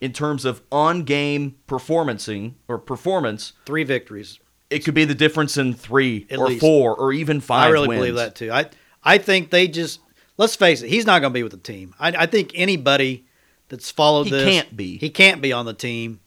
in 0.00 0.12
terms 0.12 0.44
of 0.44 0.62
on-game 0.72 1.56
performancing 1.68 2.54
or 2.66 2.78
performance, 2.78 3.52
three 3.66 3.84
victories. 3.84 4.38
it 4.70 4.84
could 4.84 4.94
be 4.94 5.04
the 5.04 5.14
difference 5.14 5.56
in 5.56 5.74
3 5.74 6.26
At 6.30 6.38
or 6.38 6.48
least. 6.48 6.60
4 6.60 6.94
or 6.96 7.12
even 7.12 7.40
5 7.40 7.66
I 7.66 7.68
really 7.68 7.88
wins. 7.88 7.98
believe 8.00 8.14
that 8.16 8.34
too. 8.34 8.50
I 8.52 8.66
I 9.04 9.18
think 9.18 9.50
they 9.50 9.66
just 9.68 10.00
let's 10.36 10.56
face 10.56 10.82
it, 10.82 10.88
he's 10.88 11.04
not 11.06 11.20
going 11.20 11.32
to 11.32 11.34
be 11.34 11.42
with 11.42 11.52
the 11.52 11.58
team. 11.58 11.94
I, 12.00 12.08
I 12.08 12.26
think 12.26 12.52
anybody 12.54 13.24
that's 13.68 13.90
followed 13.90 14.24
He 14.24 14.30
this, 14.30 14.44
can't 14.44 14.76
be. 14.76 14.98
He 14.98 15.10
can't 15.10 15.40
be 15.40 15.52
on 15.52 15.66
the 15.66 15.74
team. 15.74 16.20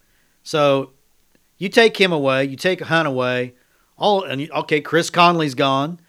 So 0.43 0.91
you 1.57 1.69
take 1.69 1.97
him 1.97 2.11
away, 2.11 2.45
you 2.45 2.55
take 2.55 2.81
Hunt 2.81 3.07
away. 3.07 3.53
All 3.97 4.23
and 4.23 4.41
you, 4.41 4.49
okay, 4.51 4.81
Chris 4.81 5.09
Conley's 5.09 5.55
gone. 5.55 5.99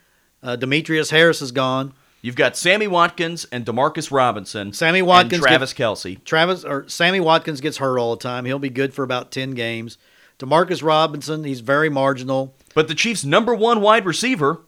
Uh, 0.43 0.57
Demetrius 0.57 1.11
Harris 1.11 1.43
is 1.43 1.53
gone. 1.53 1.93
You've 2.23 2.37
got 2.37 2.57
Sammy 2.57 2.87
Watkins 2.87 3.47
and 3.51 3.67
Demarcus 3.67 4.11
Robinson. 4.13 4.73
Sammy 4.73 5.03
Watkins 5.03 5.35
and 5.35 5.43
Travis 5.43 5.75
Kelce. 5.75 6.23
Travis 6.25 6.65
or 6.65 6.89
Sammy 6.89 7.21
Watkins 7.21 7.61
gets 7.61 7.79
hurt 7.79 7.99
all 7.99 8.17
the 8.17 8.23
time. 8.23 8.45
He'll 8.45 8.59
be 8.61 8.71
good 8.71 8.95
for 8.95 9.03
about 9.03 9.31
ten 9.31 9.51
games. 9.51 9.99
Demarcus 10.39 10.83
Robinson, 10.83 11.45
he's 11.45 11.61
very 11.61 11.89
marginal. 11.89 12.55
But 12.75 12.89
the 12.89 12.95
Chiefs' 12.95 13.25
number 13.25 13.55
one 13.55 13.81
wide 13.81 14.07
receiver 14.07 14.63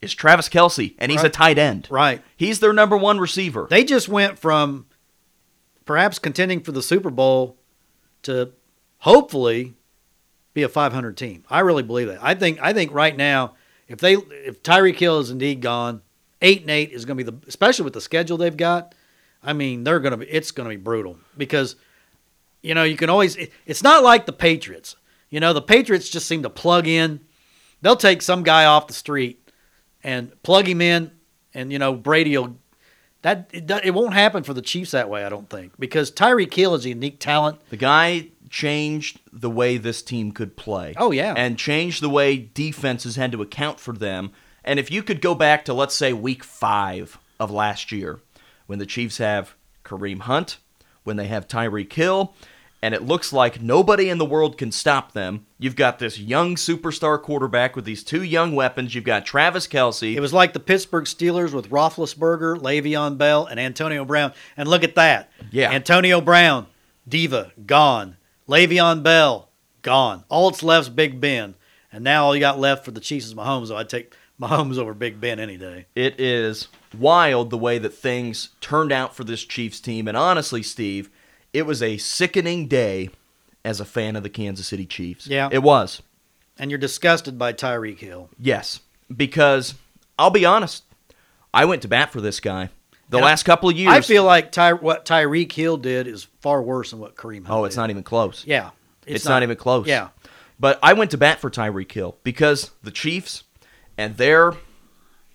is 0.00 0.14
Travis 0.14 0.48
Kelce, 0.48 0.94
and 0.98 1.10
he's 1.10 1.22
a 1.22 1.28
tight 1.28 1.58
end. 1.58 1.88
Right. 1.90 2.22
He's 2.36 2.60
their 2.60 2.72
number 2.72 2.96
one 2.96 3.18
receiver. 3.18 3.66
They 3.68 3.84
just 3.84 4.08
went 4.08 4.38
from 4.38 4.86
perhaps 5.90 6.20
contending 6.20 6.60
for 6.60 6.70
the 6.70 6.80
Super 6.80 7.10
Bowl 7.10 7.56
to 8.22 8.52
hopefully 8.98 9.74
be 10.54 10.62
a 10.62 10.68
500 10.68 11.16
team. 11.16 11.42
I 11.50 11.58
really 11.60 11.82
believe 11.82 12.06
that. 12.06 12.20
I 12.22 12.36
think 12.36 12.60
I 12.62 12.72
think 12.72 12.92
right 12.92 13.16
now 13.16 13.56
if 13.88 13.98
they 13.98 14.12
if 14.14 14.62
Tyreek 14.62 14.94
Hill 14.94 15.18
is 15.18 15.30
indeed 15.30 15.60
gone, 15.60 16.00
8 16.42 16.60
and 16.60 16.70
8 16.70 16.92
is 16.92 17.04
going 17.04 17.18
to 17.18 17.24
be 17.24 17.28
the 17.28 17.44
especially 17.48 17.82
with 17.86 17.94
the 17.94 18.00
schedule 18.00 18.36
they've 18.36 18.56
got. 18.56 18.94
I 19.42 19.52
mean, 19.52 19.82
they're 19.82 19.98
going 19.98 20.12
to 20.12 20.18
be 20.18 20.26
it's 20.26 20.52
going 20.52 20.68
to 20.70 20.76
be 20.76 20.80
brutal 20.80 21.18
because 21.36 21.74
you 22.62 22.72
know, 22.72 22.84
you 22.84 22.96
can 22.96 23.10
always 23.10 23.34
it- 23.34 23.50
it's 23.66 23.82
not 23.82 24.04
like 24.04 24.26
the 24.26 24.32
Patriots. 24.32 24.94
You 25.28 25.40
know, 25.40 25.52
the 25.52 25.60
Patriots 25.60 26.08
just 26.08 26.28
seem 26.28 26.44
to 26.44 26.50
plug 26.50 26.86
in. 26.86 27.18
They'll 27.82 27.96
take 27.96 28.22
some 28.22 28.44
guy 28.44 28.64
off 28.66 28.86
the 28.86 28.92
street 28.92 29.50
and 30.04 30.40
plug 30.44 30.68
him 30.68 30.80
in 30.80 31.10
and 31.52 31.72
you 31.72 31.80
know, 31.80 31.94
Brady 31.94 32.38
will 32.38 32.59
that 33.22 33.50
it, 33.52 33.70
it 33.84 33.94
won't 33.94 34.14
happen 34.14 34.42
for 34.42 34.54
the 34.54 34.62
Chiefs 34.62 34.92
that 34.92 35.08
way, 35.08 35.24
I 35.24 35.28
don't 35.28 35.48
think, 35.48 35.72
because 35.78 36.10
Tyreek 36.10 36.54
Hill 36.54 36.74
is 36.74 36.84
a 36.84 36.90
unique 36.90 37.20
talent. 37.20 37.60
The 37.70 37.76
guy 37.76 38.28
changed 38.48 39.20
the 39.32 39.50
way 39.50 39.76
this 39.76 40.02
team 40.02 40.32
could 40.32 40.56
play. 40.56 40.94
Oh, 40.96 41.12
yeah. 41.12 41.34
And 41.36 41.58
changed 41.58 42.02
the 42.02 42.08
way 42.08 42.36
defenses 42.36 43.16
had 43.16 43.32
to 43.32 43.42
account 43.42 43.78
for 43.78 43.92
them. 43.92 44.32
And 44.64 44.78
if 44.78 44.90
you 44.90 45.02
could 45.02 45.20
go 45.20 45.34
back 45.34 45.64
to, 45.66 45.74
let's 45.74 45.94
say, 45.94 46.12
week 46.12 46.44
five 46.44 47.18
of 47.38 47.50
last 47.50 47.92
year, 47.92 48.20
when 48.66 48.78
the 48.78 48.86
Chiefs 48.86 49.18
have 49.18 49.54
Kareem 49.84 50.20
Hunt, 50.20 50.58
when 51.04 51.16
they 51.16 51.26
have 51.26 51.48
Tyreek 51.48 51.92
Hill, 51.92 52.34
and 52.82 52.94
it 52.94 53.02
looks 53.02 53.32
like 53.32 53.60
nobody 53.60 54.08
in 54.08 54.18
the 54.18 54.24
world 54.24 54.56
can 54.56 54.72
stop 54.72 55.12
them. 55.12 55.46
You've 55.58 55.76
got 55.76 55.98
this 55.98 56.18
young 56.18 56.54
superstar 56.54 57.20
quarterback 57.20 57.76
with 57.76 57.84
these 57.84 58.02
two 58.02 58.22
young 58.22 58.54
weapons. 58.54 58.94
You've 58.94 59.04
got 59.04 59.26
Travis 59.26 59.68
Kelce. 59.68 60.14
It 60.14 60.20
was 60.20 60.32
like 60.32 60.52
the 60.52 60.60
Pittsburgh 60.60 61.04
Steelers 61.04 61.52
with 61.52 61.70
Roethlisberger, 61.70 62.58
Le'Veon 62.58 63.18
Bell, 63.18 63.46
and 63.46 63.60
Antonio 63.60 64.04
Brown. 64.04 64.32
And 64.56 64.68
look 64.68 64.82
at 64.82 64.94
that. 64.94 65.30
Yeah. 65.50 65.70
Antonio 65.70 66.20
Brown, 66.20 66.66
diva, 67.06 67.52
gone. 67.66 68.16
Le'Veon 68.48 69.02
Bell, 69.02 69.50
gone. 69.82 70.24
All 70.28 70.50
that's 70.50 70.62
left's 70.62 70.88
Big 70.88 71.20
Ben. 71.20 71.54
And 71.92 72.04
now 72.04 72.24
all 72.24 72.34
you 72.34 72.40
got 72.40 72.58
left 72.58 72.84
for 72.84 72.92
the 72.92 73.00
Chiefs 73.00 73.26
is 73.26 73.34
Mahomes. 73.34 73.68
So 73.68 73.76
I'd 73.76 73.88
take 73.88 74.14
Mahomes 74.40 74.78
over 74.78 74.94
Big 74.94 75.20
Ben 75.20 75.38
any 75.38 75.56
day. 75.56 75.86
It 75.94 76.18
is 76.18 76.68
wild 76.96 77.50
the 77.50 77.58
way 77.58 77.78
that 77.78 77.92
things 77.92 78.50
turned 78.60 78.90
out 78.92 79.14
for 79.14 79.24
this 79.24 79.44
Chiefs 79.44 79.80
team. 79.80 80.08
And 80.08 80.16
honestly, 80.16 80.62
Steve, 80.62 81.10
it 81.52 81.66
was 81.66 81.82
a 81.82 81.96
sickening 81.98 82.66
day 82.68 83.10
as 83.64 83.80
a 83.80 83.84
fan 83.84 84.16
of 84.16 84.22
the 84.22 84.30
Kansas 84.30 84.66
City 84.68 84.86
Chiefs. 84.86 85.26
Yeah. 85.26 85.48
It 85.52 85.62
was. 85.62 86.02
And 86.58 86.70
you're 86.70 86.78
disgusted 86.78 87.38
by 87.38 87.52
Tyreek 87.52 87.98
Hill. 87.98 88.28
Yes. 88.38 88.80
Because 89.14 89.74
I'll 90.18 90.30
be 90.30 90.44
honest, 90.44 90.84
I 91.52 91.64
went 91.64 91.82
to 91.82 91.88
bat 91.88 92.12
for 92.12 92.20
this 92.20 92.40
guy 92.40 92.70
the 93.10 93.18
And 93.18 93.24
last 93.24 93.42
couple 93.42 93.68
of 93.68 93.76
years. 93.76 93.92
I 93.92 94.00
feel 94.02 94.24
like 94.24 94.52
Ty, 94.52 94.74
what 94.74 95.04
Tyreek 95.04 95.50
Hill 95.52 95.76
did 95.76 96.06
is 96.06 96.28
far 96.40 96.62
worse 96.62 96.90
than 96.90 97.00
what 97.00 97.16
Kareem 97.16 97.44
Hunt 97.46 97.50
Oh, 97.50 97.64
it's 97.64 97.74
did. 97.74 97.80
not 97.80 97.90
even 97.90 98.02
close. 98.02 98.44
Yeah. 98.46 98.70
It's, 99.06 99.24
not, 99.24 99.42
even 99.42 99.56
close. 99.56 99.86
Yeah. 99.88 100.10
But 100.60 100.78
I 100.82 100.92
went 100.92 101.10
to 101.10 101.18
bat 101.18 101.40
for 101.40 101.50
Tyreek 101.50 101.90
Hill 101.90 102.16
because 102.22 102.70
the 102.82 102.92
Chiefs 102.92 103.42
and 103.98 104.16
their 104.16 104.52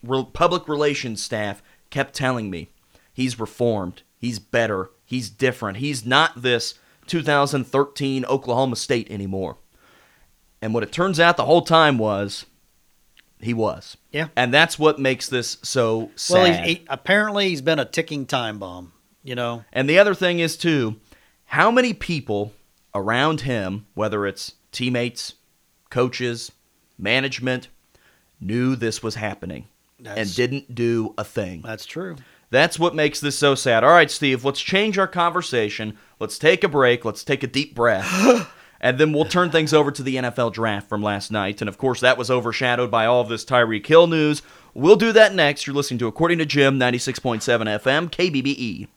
re- 0.02 0.26
public 0.32 0.70
relations 0.70 1.22
staff 1.22 1.62
kept 1.90 2.14
telling 2.14 2.50
me 2.50 2.70
he's 3.12 3.38
reformed, 3.40 4.04
he's 4.18 4.40
better, 4.40 4.92
he's 5.06 5.30
different, 5.30 5.78
he's 5.78 6.06
not 6.06 6.42
this 6.42 6.76
2013 7.08 8.26
Oklahoma 8.26 8.76
State 8.76 9.10
anymore. 9.10 9.58
And 10.62 10.74
what 10.74 10.84
it 10.84 10.92
turns 10.92 11.20
out 11.20 11.38
the 11.38 11.46
whole 11.46 11.62
time 11.62 11.98
was 11.98 12.46
he 13.40 13.54
was. 13.54 13.98
Yeah. 14.12 14.30
And 14.36 14.54
that's 14.54 14.80
what 14.80 14.98
makes 15.00 15.30
this 15.30 15.58
so 15.62 16.10
sad. 16.16 16.34
Well, 16.34 16.46
he's, 16.64 16.78
he, 16.78 16.86
apparently 16.90 17.50
he's 17.50 17.62
been 17.62 17.80
a 17.80 17.86
ticking 17.86 18.26
time 18.26 18.58
bomb. 18.60 18.92
You 19.24 19.36
know, 19.36 19.66
And 19.74 19.90
the 19.90 19.98
other 19.98 20.14
thing 20.14 20.40
is 20.40 20.56
too, 20.56 20.98
how 21.46 21.72
many 21.72 21.94
people 21.94 22.54
around 22.94 23.42
him, 23.42 23.88
whether 23.96 24.26
it's 24.28 24.54
teammates, 24.72 25.34
coaches, 25.90 26.52
management, 26.98 27.68
knew 28.40 28.76
this 28.76 29.02
was 29.02 29.16
happening 29.16 29.68
and 30.04 30.34
didn't 30.36 30.76
do 30.76 31.14
a 31.18 31.24
thing. 31.24 31.62
that's 31.64 31.86
true. 31.86 32.16
That's 32.50 32.80
what 32.80 32.96
makes 32.96 33.20
this 33.20 33.38
so 33.38 33.56
sad. 33.56 33.84
All 33.84 33.92
right, 33.92 34.12
Steve, 34.12 34.46
let's 34.46 34.62
change 34.62 34.98
our 34.98 35.08
conversation. 35.08 35.98
Let's 36.20 36.38
take 36.38 36.64
a 36.64 36.68
break. 36.68 37.04
Let's 37.06 37.24
take 37.24 37.44
a 37.44 37.48
deep 37.48 37.76
breath. 37.76 38.52
and 38.82 38.98
then 38.98 39.14
we'll 39.14 39.26
turn 39.26 39.52
things 39.52 39.74
over 39.74 39.92
to 39.92 40.04
the 40.04 40.16
NFL 40.16 40.54
draft 40.54 40.88
from 40.88 41.02
last 41.02 41.32
night. 41.32 41.62
And 41.62 41.68
of 41.68 41.78
course, 41.78 42.02
that 42.02 42.18
was 42.18 42.30
overshadowed 42.30 42.92
by 42.92 43.06
all 43.06 43.22
of 43.22 43.30
this 43.30 43.46
Tyreek 43.46 43.86
Hill 43.86 44.08
news. 44.08 44.42
We'll 44.74 44.96
do 44.96 45.12
that 45.14 45.34
next. 45.34 45.66
You're 45.66 45.76
listening 45.76 46.00
to 46.00 46.08
According 46.08 46.38
to 46.40 46.46
Jim, 46.46 46.80
96.7 46.80 47.42
FM, 47.80 48.10
KBBE. 48.10 48.88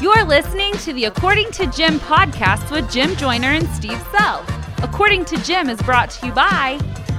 You're 0.00 0.24
listening 0.24 0.72
to 0.78 0.94
the 0.94 1.04
According 1.04 1.50
to 1.52 1.66
Jim 1.66 2.00
podcast 2.00 2.70
with 2.70 2.90
Jim 2.90 3.14
Joyner 3.16 3.48
and 3.48 3.68
Steve 3.68 4.02
Sell. 4.10 4.44
According 4.82 5.26
to 5.26 5.36
Jim 5.44 5.68
is 5.68 5.80
brought 5.82 6.10
to 6.10 6.26
you 6.26 6.32
by 6.32 6.78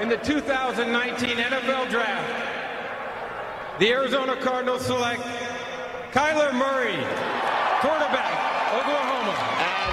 in 0.00 0.08
the 0.08 0.16
2019 0.18 1.36
NFL 1.36 1.90
Draft, 1.90 3.80
the 3.80 3.90
Arizona 3.90 4.36
Cardinals 4.36 4.84
select 4.86 5.22
Kyler 6.12 6.52
Murray, 6.54 6.94
quarterback, 7.80 8.74
Oklahoma. 8.74 9.34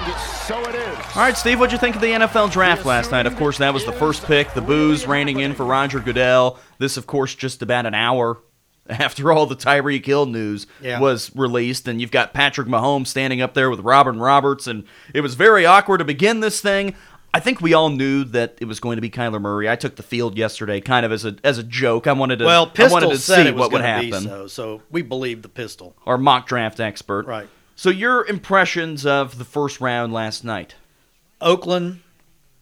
And 0.06 0.20
so 0.46 0.60
it 0.68 0.74
is. 0.74 0.96
All 1.16 1.22
right, 1.22 1.36
Steve, 1.36 1.58
what'd 1.58 1.72
you 1.72 1.78
think 1.78 1.96
of 1.96 2.02
the 2.02 2.08
NFL 2.12 2.50
draft 2.52 2.84
last 2.84 3.10
night? 3.10 3.26
Of 3.26 3.36
course, 3.36 3.58
that 3.58 3.74
was 3.74 3.84
the 3.84 3.92
first 3.92 4.24
pick. 4.24 4.52
The 4.54 4.60
boos 4.60 5.06
raining 5.06 5.40
in 5.40 5.54
for 5.54 5.64
Roger 5.64 6.00
Goodell. 6.00 6.58
This, 6.78 6.96
of 6.96 7.06
course, 7.06 7.34
just 7.34 7.62
about 7.62 7.86
an 7.86 7.94
hour 7.94 8.38
after 8.88 9.32
all 9.32 9.46
the 9.46 9.56
Tyreek 9.56 10.04
Hill 10.06 10.26
news 10.26 10.66
Yeah. 10.80 11.00
was 11.00 11.34
released, 11.34 11.88
and 11.88 12.00
you've 12.00 12.10
got 12.12 12.32
Patrick 12.34 12.68
Mahomes 12.68 13.08
standing 13.08 13.40
up 13.42 13.54
there 13.54 13.70
with 13.70 13.80
Robin 13.80 14.18
Roberts, 14.20 14.66
and 14.66 14.84
it 15.14 15.20
was 15.20 15.34
very 15.34 15.66
awkward 15.66 15.98
to 15.98 16.04
begin 16.04 16.40
this 16.40 16.60
thing. 16.60 16.94
I 17.36 17.40
think 17.40 17.60
we 17.60 17.74
all 17.74 17.90
knew 17.90 18.24
that 18.24 18.56
it 18.62 18.64
was 18.64 18.80
going 18.80 18.96
to 18.96 19.02
be 19.02 19.10
Kyler 19.10 19.38
Murray. 19.42 19.68
I 19.68 19.76
took 19.76 19.96
the 19.96 20.02
field 20.02 20.38
yesterday, 20.38 20.80
kind 20.80 21.04
of 21.04 21.12
as 21.12 21.26
a 21.26 21.36
as 21.44 21.58
a 21.58 21.62
joke. 21.62 22.06
I 22.06 22.12
wanted 22.12 22.38
to, 22.38 22.46
Well, 22.46 22.66
Pistol 22.66 22.96
I 22.96 23.02
wanted 23.02 23.14
to 23.14 23.20
see 23.20 23.50
what 23.50 23.72
would 23.72 23.82
happen. 23.82 24.22
so, 24.22 24.46
so 24.46 24.82
we 24.90 25.02
believe 25.02 25.42
the 25.42 25.50
pistol. 25.50 25.94
Our 26.06 26.16
mock 26.16 26.46
draft 26.46 26.80
expert, 26.80 27.26
Right. 27.26 27.46
So, 27.74 27.90
your 27.90 28.24
impressions 28.24 29.04
of 29.04 29.36
the 29.36 29.44
first 29.44 29.82
round 29.82 30.14
last 30.14 30.44
night? 30.44 30.76
Oakland, 31.42 32.00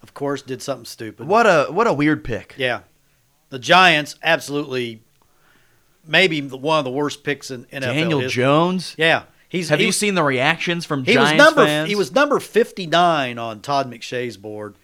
of 0.02 0.12
course, 0.12 0.42
did 0.42 0.60
something 0.60 0.86
stupid. 0.86 1.28
What 1.28 1.46
a 1.46 1.66
what 1.70 1.86
a 1.86 1.92
weird 1.92 2.24
pick. 2.24 2.54
Yeah, 2.58 2.80
the 3.50 3.60
Giants 3.60 4.16
absolutely, 4.24 5.04
maybe 6.04 6.40
one 6.40 6.80
of 6.80 6.84
the 6.84 6.90
worst 6.90 7.22
picks 7.22 7.52
in 7.52 7.64
NFL 7.66 7.80
Daniel 7.80 8.18
history. 8.18 8.42
Jones. 8.42 8.96
Yeah, 8.98 9.22
he's 9.54 9.68
Have 9.68 9.78
he 9.80 9.86
you 9.86 9.92
seen 9.92 10.14
the 10.14 10.22
reactions 10.22 10.84
from 10.84 11.04
He 11.04 11.14
Giants 11.14 11.32
was 11.32 11.38
number 11.38 11.64
fans? 11.66 11.88
he 11.88 11.94
was 11.94 12.12
number 12.12 12.40
fifty 12.40 12.86
nine 12.86 13.38
on 13.38 13.60
Todd 13.60 13.90
McShay's 13.90 14.36
board, 14.36 14.74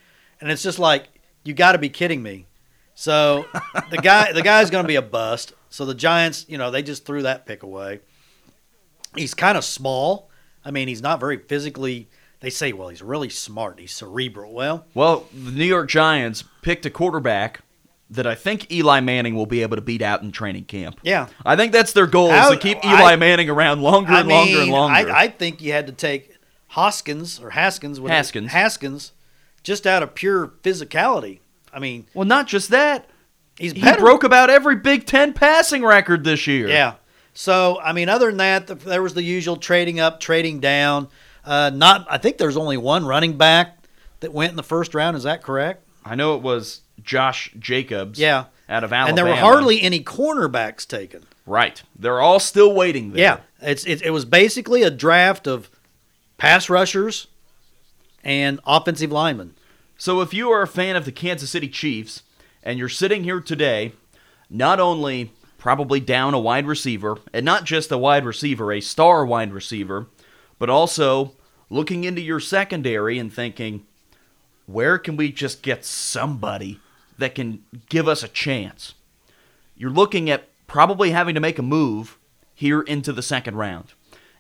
and 0.41 0.51
it's 0.51 0.63
just 0.63 0.79
like 0.79 1.09
you 1.45 1.55
got 1.55 1.73
to 1.73 1.79
be 1.79 1.89
kidding 1.89 2.23
me. 2.23 2.47
So 2.95 3.47
the 3.91 3.99
guy 3.99 4.33
the 4.35 4.43
guy's 4.43 4.71
going 4.71 4.85
to 4.85 4.89
be 4.89 4.97
a 4.97 5.03
bust. 5.03 5.53
So 5.71 5.85
the 5.85 5.95
Giants, 5.95 6.47
you 6.49 6.59
know, 6.59 6.71
they 6.71 6.83
just 6.83 7.05
threw 7.07 7.23
that 7.23 7.47
pick 7.47 7.63
away. 7.63 8.01
He's 9.17 9.35
kind 9.35 9.57
of 9.59 9.65
small. 9.65 10.29
I 10.65 10.71
mean, 10.71 10.89
he's 10.89 11.03
not 11.03 11.21
very 11.21 11.39
physically. 11.39 12.09
They 12.41 12.51
say, 12.51 12.73
well, 12.73 12.89
he's 12.89 13.03
really 13.03 13.29
smart. 13.29 13.79
He's 13.81 13.93
cerebral. 13.93 14.53
Well, 14.53 14.87
Well, 14.95 15.27
the 15.33 15.51
New 15.53 15.65
York 15.65 15.89
Giants 15.89 16.43
picked 16.63 16.87
a 16.87 16.91
quarterback 16.91 17.61
that 18.11 18.27
I 18.27 18.35
think 18.35 18.71
Eli 18.73 19.01
Manning 19.01 19.35
will 19.37 19.47
be 19.47 19.63
able 19.63 19.77
to 19.77 19.83
beat 19.83 20.03
out 20.03 20.23
in 20.23 20.33
training 20.33 20.65
camp. 20.65 21.01
yeah. 21.03 21.29
I 21.47 21.55
think 21.57 21.73
that's 21.73 21.93
their 21.93 22.07
goal 22.09 22.33
is 22.33 22.49
to 22.51 22.57
keep 22.57 22.79
I- 22.85 23.01
Eli 23.01 23.17
Manning 23.17 23.49
around 23.49 23.83
longer 23.83 24.13
I 24.13 24.21
and 24.21 24.29
longer 24.29 24.61
and 24.63 24.71
longer. 24.71 25.11
I, 25.11 25.23
I 25.25 25.29
think 25.29 25.63
you 25.63 25.73
had 25.73 25.87
to 25.87 25.93
take 25.93 26.37
Hoskins 26.69 27.41
or 27.41 27.51
Haskins. 27.51 27.99
Haskins. 27.99 28.53
Haskins, 28.53 29.13
just 29.63 29.87
out 29.87 30.03
of 30.03 30.15
pure 30.15 30.49
physicality. 30.63 31.41
I 31.73 31.79
mean, 31.79 32.07
well, 32.15 32.27
not 32.27 32.47
just 32.49 32.71
that. 32.71 33.09
he's 33.59 33.73
He 33.73 33.93
broke 33.97 34.25
about 34.25 34.51
every 34.51 34.77
Big 34.77 35.07
Ten 35.07 35.33
passing 35.33 35.85
record 35.85 36.25
this 36.25 36.47
year. 36.47 36.69
Yeah. 36.69 36.95
So 37.35 37.79
I 37.81 37.93
mean, 37.93 38.09
other 38.09 38.27
than 38.27 38.39
that, 38.39 38.67
there 38.67 39.03
was 39.03 39.15
the 39.15 39.23
usual 39.23 39.57
trading 39.57 40.01
up, 40.01 40.21
trading 40.21 40.59
down. 40.61 41.09
Uh, 41.45 41.71
not, 41.73 42.07
I 42.11 42.19
think 42.19 42.39
there's 42.39 42.57
only 42.57 42.77
one 42.77 43.07
running 43.07 43.39
back 43.39 43.85
that 44.21 44.33
went 44.33 44.51
in 44.51 44.57
the 44.57 44.63
first 44.63 44.95
round. 44.95 45.17
Is 45.17 45.23
that 45.23 45.43
correct? 45.43 45.85
I 46.05 46.15
know 46.15 46.35
it 46.35 46.43
was 46.43 46.81
Josh 47.03 47.51
Jacobs. 47.59 48.19
Yeah. 48.19 48.47
Out 48.69 48.85
of 48.85 48.93
Alabama. 48.93 49.09
And 49.09 49.19
there 49.19 49.25
were 49.25 49.35
hardly 49.35 49.83
any 49.83 50.03
cornerbacks 50.03 50.87
taken. 50.87 51.25
Right. 51.45 51.83
They're 51.99 52.21
all 52.21 52.39
still 52.39 52.73
waiting 52.73 53.11
there. 53.11 53.21
Yeah, 53.21 53.41
it's 53.61 53.85
it, 53.85 54.03
it 54.03 54.11
was 54.11 54.25
basically 54.25 54.83
a 54.83 54.91
draft 54.91 55.49
of 55.49 55.69
pass 56.39 56.71
rushers 56.71 57.27
and 58.23 58.61
offensive 58.65 59.11
linemen. 59.11 59.55
So 59.99 60.21
if 60.21 60.33
you 60.33 60.51
are 60.51 60.63
a 60.63 60.69
fan 60.69 60.95
of 60.95 61.05
the 61.05 61.13
Kansas 61.13 61.51
City 61.51 61.69
Chiefs 61.69 62.23
and 62.63 62.79
you're 62.79 62.89
sitting 62.89 63.25
here 63.25 63.41
today, 63.41 63.93
not 64.49 64.79
only 64.79 65.33
probably 65.59 66.01
down 66.01 66.33
a 66.33 66.39
wide 66.39 66.67
receiver, 66.67 67.19
and 67.33 67.45
not 67.45 67.65
just 67.65 67.91
a 67.93 67.99
wide 67.99 68.25
receiver, 68.25 68.73
a 68.73 68.81
star 68.81 69.27
wide 69.27 69.53
receiver, 69.53 70.07
but 70.59 70.71
also 70.71 71.33
looking 71.69 72.05
into 72.05 72.21
your 72.21 72.41
secondary 72.41 73.19
and 73.19 73.33
thinking, 73.33 73.85
where 74.67 74.99
can 74.99 75.17
we 75.17 75.33
just 75.33 75.63
get 75.63 75.85
somebody 75.85 76.81
that 77.21 77.35
can 77.35 77.63
give 77.89 78.09
us 78.09 78.23
a 78.23 78.29
chance? 78.29 78.95
You're 79.77 79.91
looking 79.91 80.29
at 80.29 80.49
probably 80.67 81.11
having 81.13 81.35
to 81.35 81.41
make 81.41 81.59
a 81.59 81.63
move 81.63 82.19
here 82.55 82.83
into 82.83 83.13
the 83.13 83.23
second 83.23 83.57
round. 83.57 83.93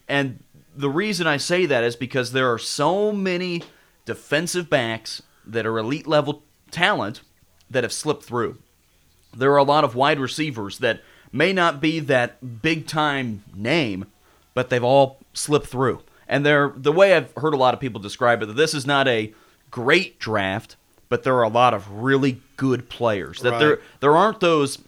And 0.09 0.42
the 0.76 0.90
reason 0.90 1.26
I 1.26 1.37
say 1.37 1.66
that 1.66 1.85
is 1.85 1.96
because 1.96 2.33
there 2.33 2.52
are 2.52 2.59
so 2.59 3.12
many 3.12 3.62
defensive 4.05 4.68
backs 4.68 5.22
that 5.46 5.66
are 5.66 5.78
elite 5.78 6.07
level 6.07 6.42
talent 6.70 7.22
that 7.70 7.85
have 7.85 7.92
slipped 7.92 8.24
through. 8.24 8.59
There 9.37 9.52
are 9.52 9.59
a 9.59 9.62
lot 9.62 9.85
of 9.85 9.94
wide 9.94 10.18
receivers 10.18 10.78
that 10.78 11.00
may 11.33 11.52
not 11.52 11.81
be 11.81 12.00
that 12.00 12.62
big 12.62 12.87
time 12.87 13.44
name, 13.55 14.07
but 14.55 14.68
they've 14.68 14.83
all 14.83 15.18
slipped 15.33 15.68
through. 15.68 16.02
And 16.28 16.44
they're 16.44 16.72
the 16.76 16.92
way 16.92 17.14
I've 17.14 17.33
heard 17.37 17.55
a 17.55 17.59
lot 17.59 17.74
of 17.74 17.81
people 17.81 18.00
describe 18.00 18.42
it 18.42 18.55
this 18.57 18.74
is 18.74 18.87
not 18.87 19.09
a 19.09 19.33
great 19.70 20.18
draft, 20.18 20.76
but 21.09 21.22
there 21.22 21.37
are 21.37 21.42
a 21.42 21.48
lot 21.48 21.74
of 21.74 21.90
really 21.90 22.40
good 22.61 22.90
players. 22.90 23.40
That 23.40 23.59
there 23.59 23.81
there 24.01 24.14
aren't 24.14 24.40
those 24.40 24.81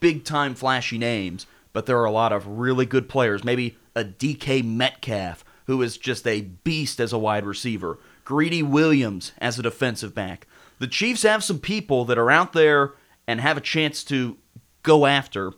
big 0.00 0.24
time 0.24 0.56
flashy 0.56 0.98
names, 0.98 1.46
but 1.72 1.86
there 1.86 2.00
are 2.00 2.04
a 2.04 2.10
lot 2.10 2.32
of 2.32 2.58
really 2.58 2.84
good 2.84 3.08
players. 3.08 3.44
Maybe 3.44 3.76
a 3.94 4.02
DK 4.02 4.64
Metcalf, 4.64 5.44
who 5.68 5.80
is 5.82 5.96
just 5.96 6.26
a 6.26 6.40
beast 6.40 6.98
as 6.98 7.12
a 7.12 7.18
wide 7.18 7.46
receiver. 7.46 8.00
Greedy 8.24 8.60
Williams 8.60 9.30
as 9.38 9.56
a 9.56 9.62
defensive 9.62 10.16
back. 10.16 10.48
The 10.80 10.88
Chiefs 10.88 11.22
have 11.22 11.44
some 11.44 11.60
people 11.60 12.04
that 12.06 12.18
are 12.18 12.30
out 12.30 12.54
there 12.54 12.94
and 13.28 13.40
have 13.40 13.56
a 13.56 13.60
chance 13.60 14.02
to 14.04 14.36
go 14.82 15.06
after, 15.06 15.52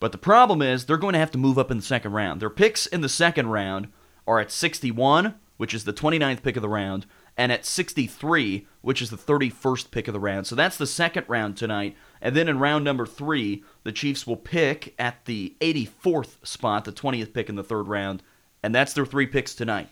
but 0.00 0.10
the 0.10 0.18
problem 0.18 0.62
is 0.62 0.84
they're 0.84 0.96
going 0.96 1.12
to 1.12 1.20
have 1.20 1.30
to 1.30 1.38
move 1.38 1.60
up 1.60 1.70
in 1.70 1.76
the 1.76 1.82
second 1.84 2.10
round. 2.10 2.40
Their 2.42 2.50
picks 2.50 2.86
in 2.86 3.02
the 3.02 3.08
second 3.08 3.50
round 3.50 3.86
are 4.26 4.40
at 4.40 4.50
61, 4.50 5.36
which 5.58 5.74
is 5.74 5.84
the 5.84 5.92
29th 5.92 6.42
pick 6.42 6.56
of 6.56 6.62
the 6.62 6.68
round, 6.68 7.06
and 7.36 7.50
at 7.50 7.64
63, 7.64 8.66
which 8.80 9.02
is 9.02 9.10
the 9.10 9.16
31st 9.16 9.90
pick 9.90 10.08
of 10.08 10.14
the 10.14 10.20
round. 10.20 10.46
So 10.46 10.54
that's 10.54 10.76
the 10.76 10.86
second 10.86 11.24
round 11.28 11.56
tonight. 11.56 11.96
And 12.20 12.36
then 12.36 12.48
in 12.48 12.58
round 12.58 12.84
number 12.84 13.06
three, 13.06 13.64
the 13.82 13.92
Chiefs 13.92 14.26
will 14.26 14.36
pick 14.36 14.94
at 14.98 15.24
the 15.24 15.54
84th 15.60 16.46
spot, 16.46 16.84
the 16.84 16.92
20th 16.92 17.32
pick 17.32 17.48
in 17.48 17.56
the 17.56 17.64
third 17.64 17.88
round, 17.88 18.22
and 18.62 18.74
that's 18.74 18.92
their 18.92 19.06
three 19.06 19.26
picks 19.26 19.54
tonight. 19.54 19.88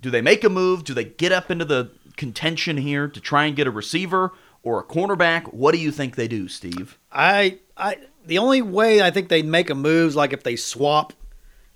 Do 0.00 0.10
they 0.10 0.22
make 0.22 0.44
a 0.44 0.48
move? 0.48 0.84
Do 0.84 0.94
they 0.94 1.04
get 1.04 1.32
up 1.32 1.50
into 1.50 1.64
the 1.64 1.90
contention 2.16 2.76
here 2.76 3.08
to 3.08 3.20
try 3.20 3.44
and 3.44 3.56
get 3.56 3.66
a 3.66 3.70
receiver 3.70 4.32
or 4.62 4.80
a 4.80 4.84
cornerback? 4.84 5.52
What 5.52 5.72
do 5.72 5.80
you 5.80 5.92
think 5.92 6.16
they 6.16 6.28
do, 6.28 6.48
Steve? 6.48 6.98
I, 7.12 7.58
I, 7.76 7.98
the 8.26 8.38
only 8.38 8.62
way 8.62 9.02
I 9.02 9.10
think 9.10 9.28
they'd 9.28 9.46
make 9.46 9.70
a 9.70 9.74
move 9.74 10.10
is 10.10 10.16
like 10.16 10.32
if 10.32 10.42
they 10.42 10.56
swap 10.56 11.12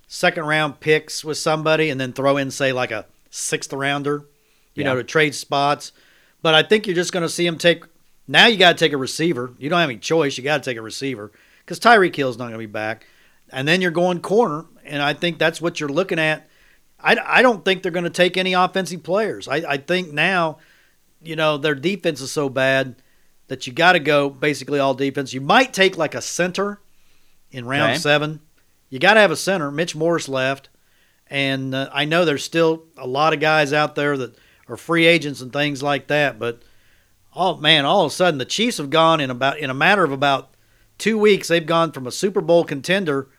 second 0.07 0.45
round 0.45 0.79
picks 0.79 1.23
with 1.23 1.37
somebody 1.37 1.89
and 1.89 2.01
then 2.01 2.13
throw 2.13 2.37
in, 2.37 2.51
say, 2.51 2.73
like 2.73 2.91
a 2.91 3.05
sixth 3.29 3.71
rounder, 3.71 4.25
you 4.75 4.83
know, 4.83 4.95
to 4.95 5.03
trade 5.03 5.35
spots. 5.35 5.91
But 6.41 6.55
I 6.55 6.63
think 6.63 6.87
you're 6.87 6.95
just 6.95 7.11
going 7.11 7.23
to 7.23 7.29
see 7.29 7.45
them 7.45 7.57
take. 7.57 7.83
Now 8.27 8.47
you 8.47 8.57
got 8.57 8.77
to 8.77 8.85
take 8.85 8.93
a 8.93 8.97
receiver. 8.97 9.53
You 9.57 9.69
don't 9.69 9.79
have 9.79 9.89
any 9.89 9.99
choice. 9.99 10.37
You 10.37 10.43
got 10.43 10.63
to 10.63 10.69
take 10.69 10.77
a 10.77 10.81
receiver 10.81 11.31
because 11.65 11.79
Tyreek 11.79 12.15
Hill's 12.15 12.37
not 12.37 12.45
going 12.45 12.53
to 12.53 12.59
be 12.59 12.65
back. 12.65 13.05
And 13.51 13.67
then 13.67 13.81
you're 13.81 13.91
going 13.91 14.21
corner, 14.21 14.65
and 14.85 15.01
I 15.01 15.13
think 15.13 15.39
that's 15.39 15.59
what 15.59 15.79
you're 15.79 15.89
looking 15.89 16.19
at. 16.19 16.47
I, 16.99 17.17
I 17.25 17.41
don't 17.41 17.65
think 17.65 17.81
they're 17.81 17.91
going 17.91 18.03
to 18.03 18.09
take 18.09 18.37
any 18.37 18.53
offensive 18.53 19.01
players. 19.03 19.47
I, 19.47 19.55
I 19.67 19.77
think 19.77 20.13
now, 20.13 20.59
you 21.21 21.35
know, 21.35 21.57
their 21.57 21.73
defense 21.75 22.21
is 22.21 22.31
so 22.31 22.49
bad 22.49 22.95
that 23.47 23.65
you 23.65 23.73
got 23.73 23.93
to 23.93 23.99
go 23.99 24.29
basically 24.29 24.77
all 24.79 24.93
defense. 24.93 25.33
You 25.33 25.41
might 25.41 25.73
take 25.73 25.97
like 25.97 26.13
a 26.13 26.21
center 26.21 26.79
in 27.51 27.65
round 27.65 27.91
Okay. 27.93 27.99
seven. 27.99 28.41
You 28.89 28.99
got 28.99 29.15
to 29.15 29.19
have 29.21 29.31
a 29.31 29.35
center. 29.35 29.71
Mitch 29.71 29.95
Morse 29.95 30.29
left, 30.29 30.69
and 31.27 31.73
uh, 31.73 31.89
I 31.91 32.05
know 32.05 32.25
there's 32.25 32.43
still 32.43 32.83
a 32.97 33.07
lot 33.07 33.33
of 33.33 33.39
guys 33.39 33.73
out 33.73 33.95
there 33.95 34.15
that 34.17 34.35
are 34.69 34.77
free 34.77 35.05
agents 35.05 35.41
and 35.41 35.51
things 35.51 35.81
like 35.83 36.07
that. 36.07 36.39
But 36.39 36.61
oh 37.35 37.57
man, 37.57 37.85
all 37.85 38.05
of 38.05 38.11
a 38.11 38.15
sudden 38.15 38.37
the 38.37 38.45
Chiefs 38.45 38.77
have 38.77 38.89
gone 38.89 39.19
in 39.19 39.29
about 39.29 39.57
in 39.59 39.69
a 39.69 39.73
matter 39.73 40.03
of 40.03 40.11
about 40.11 40.53
two 40.97 41.17
weeks. 41.17 41.47
They've 41.47 41.65
gone 41.65 41.91
from 41.91 42.07
a 42.07 42.11
Super 42.11 42.41
Bowl 42.41 42.63
contender 42.63 43.29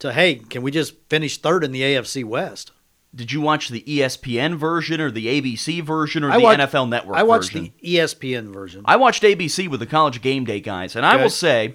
to 0.00 0.12
hey, 0.12 0.36
can 0.36 0.62
we 0.62 0.70
just 0.70 0.94
finish 1.08 1.38
third 1.38 1.64
in 1.64 1.72
the 1.72 1.82
AFC 1.82 2.24
West? 2.24 2.72
Did 3.14 3.30
you 3.30 3.42
watch 3.42 3.68
the 3.68 3.82
ESPN 3.82 4.56
version 4.56 4.98
or 5.00 5.10
the 5.10 5.26
ABC 5.26 5.82
version 5.82 6.24
or 6.24 6.30
I 6.30 6.38
the 6.38 6.42
watched- 6.42 6.60
NFL 6.60 6.88
Network 6.88 7.16
I 7.16 7.22
watched 7.22 7.52
version? 7.52 7.72
the 7.82 7.96
ESPN 7.96 8.52
version. 8.52 8.82
I 8.86 8.96
watched 8.96 9.22
ABC 9.22 9.68
with 9.68 9.80
the 9.80 9.86
College 9.86 10.22
Game 10.22 10.44
Day 10.46 10.60
guys, 10.60 10.96
and 10.96 11.04
I 11.04 11.16
will 11.16 11.28
say, 11.28 11.74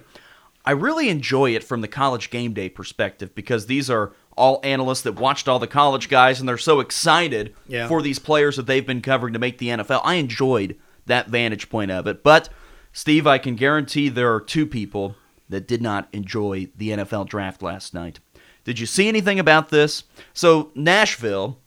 I 0.64 0.72
really 0.72 1.08
enjoy 1.08 1.54
it 1.54 1.62
from 1.62 1.80
the 1.80 1.86
College 1.88 2.30
Game 2.30 2.54
Day 2.54 2.68
perspective 2.68 3.36
because 3.36 3.66
these 3.66 3.88
are 3.88 4.12
all 4.38 4.60
analysts 4.62 5.02
that 5.02 5.12
watched 5.20 5.48
all 5.48 5.58
the 5.58 5.66
college 5.66 6.08
guys, 6.08 6.40
and 6.40 6.48
they're 6.48 6.56
so 6.56 6.80
excited 6.80 7.54
Yeah. 7.66 7.88
for 7.88 8.00
these 8.00 8.18
players 8.18 8.56
that 8.56 8.66
they've 8.66 8.86
been 8.86 9.02
covering 9.02 9.32
to 9.34 9.38
make 9.38 9.58
the 9.58 9.68
NFL. 9.68 10.00
I 10.04 10.14
enjoyed 10.14 10.76
that 11.06 11.28
vantage 11.28 11.68
point 11.68 11.90
of 11.90 12.06
it, 12.06 12.22
but 12.22 12.48
Steve, 12.92 13.26
I 13.26 13.38
can 13.38 13.54
guarantee 13.54 14.08
there 14.08 14.32
are 14.34 14.40
two 14.40 14.66
people 14.66 15.16
that 15.48 15.66
did 15.68 15.82
not 15.82 16.08
enjoy 16.12 16.68
the 16.76 16.90
NFL 16.90 17.26
draft 17.26 17.62
last 17.62 17.92
night. 17.94 18.20
Did 18.64 18.78
you 18.78 18.86
see 18.86 19.08
anything 19.08 19.38
about 19.38 19.68
this? 19.70 20.04
So 20.34 20.70
Nashville. 20.74 21.58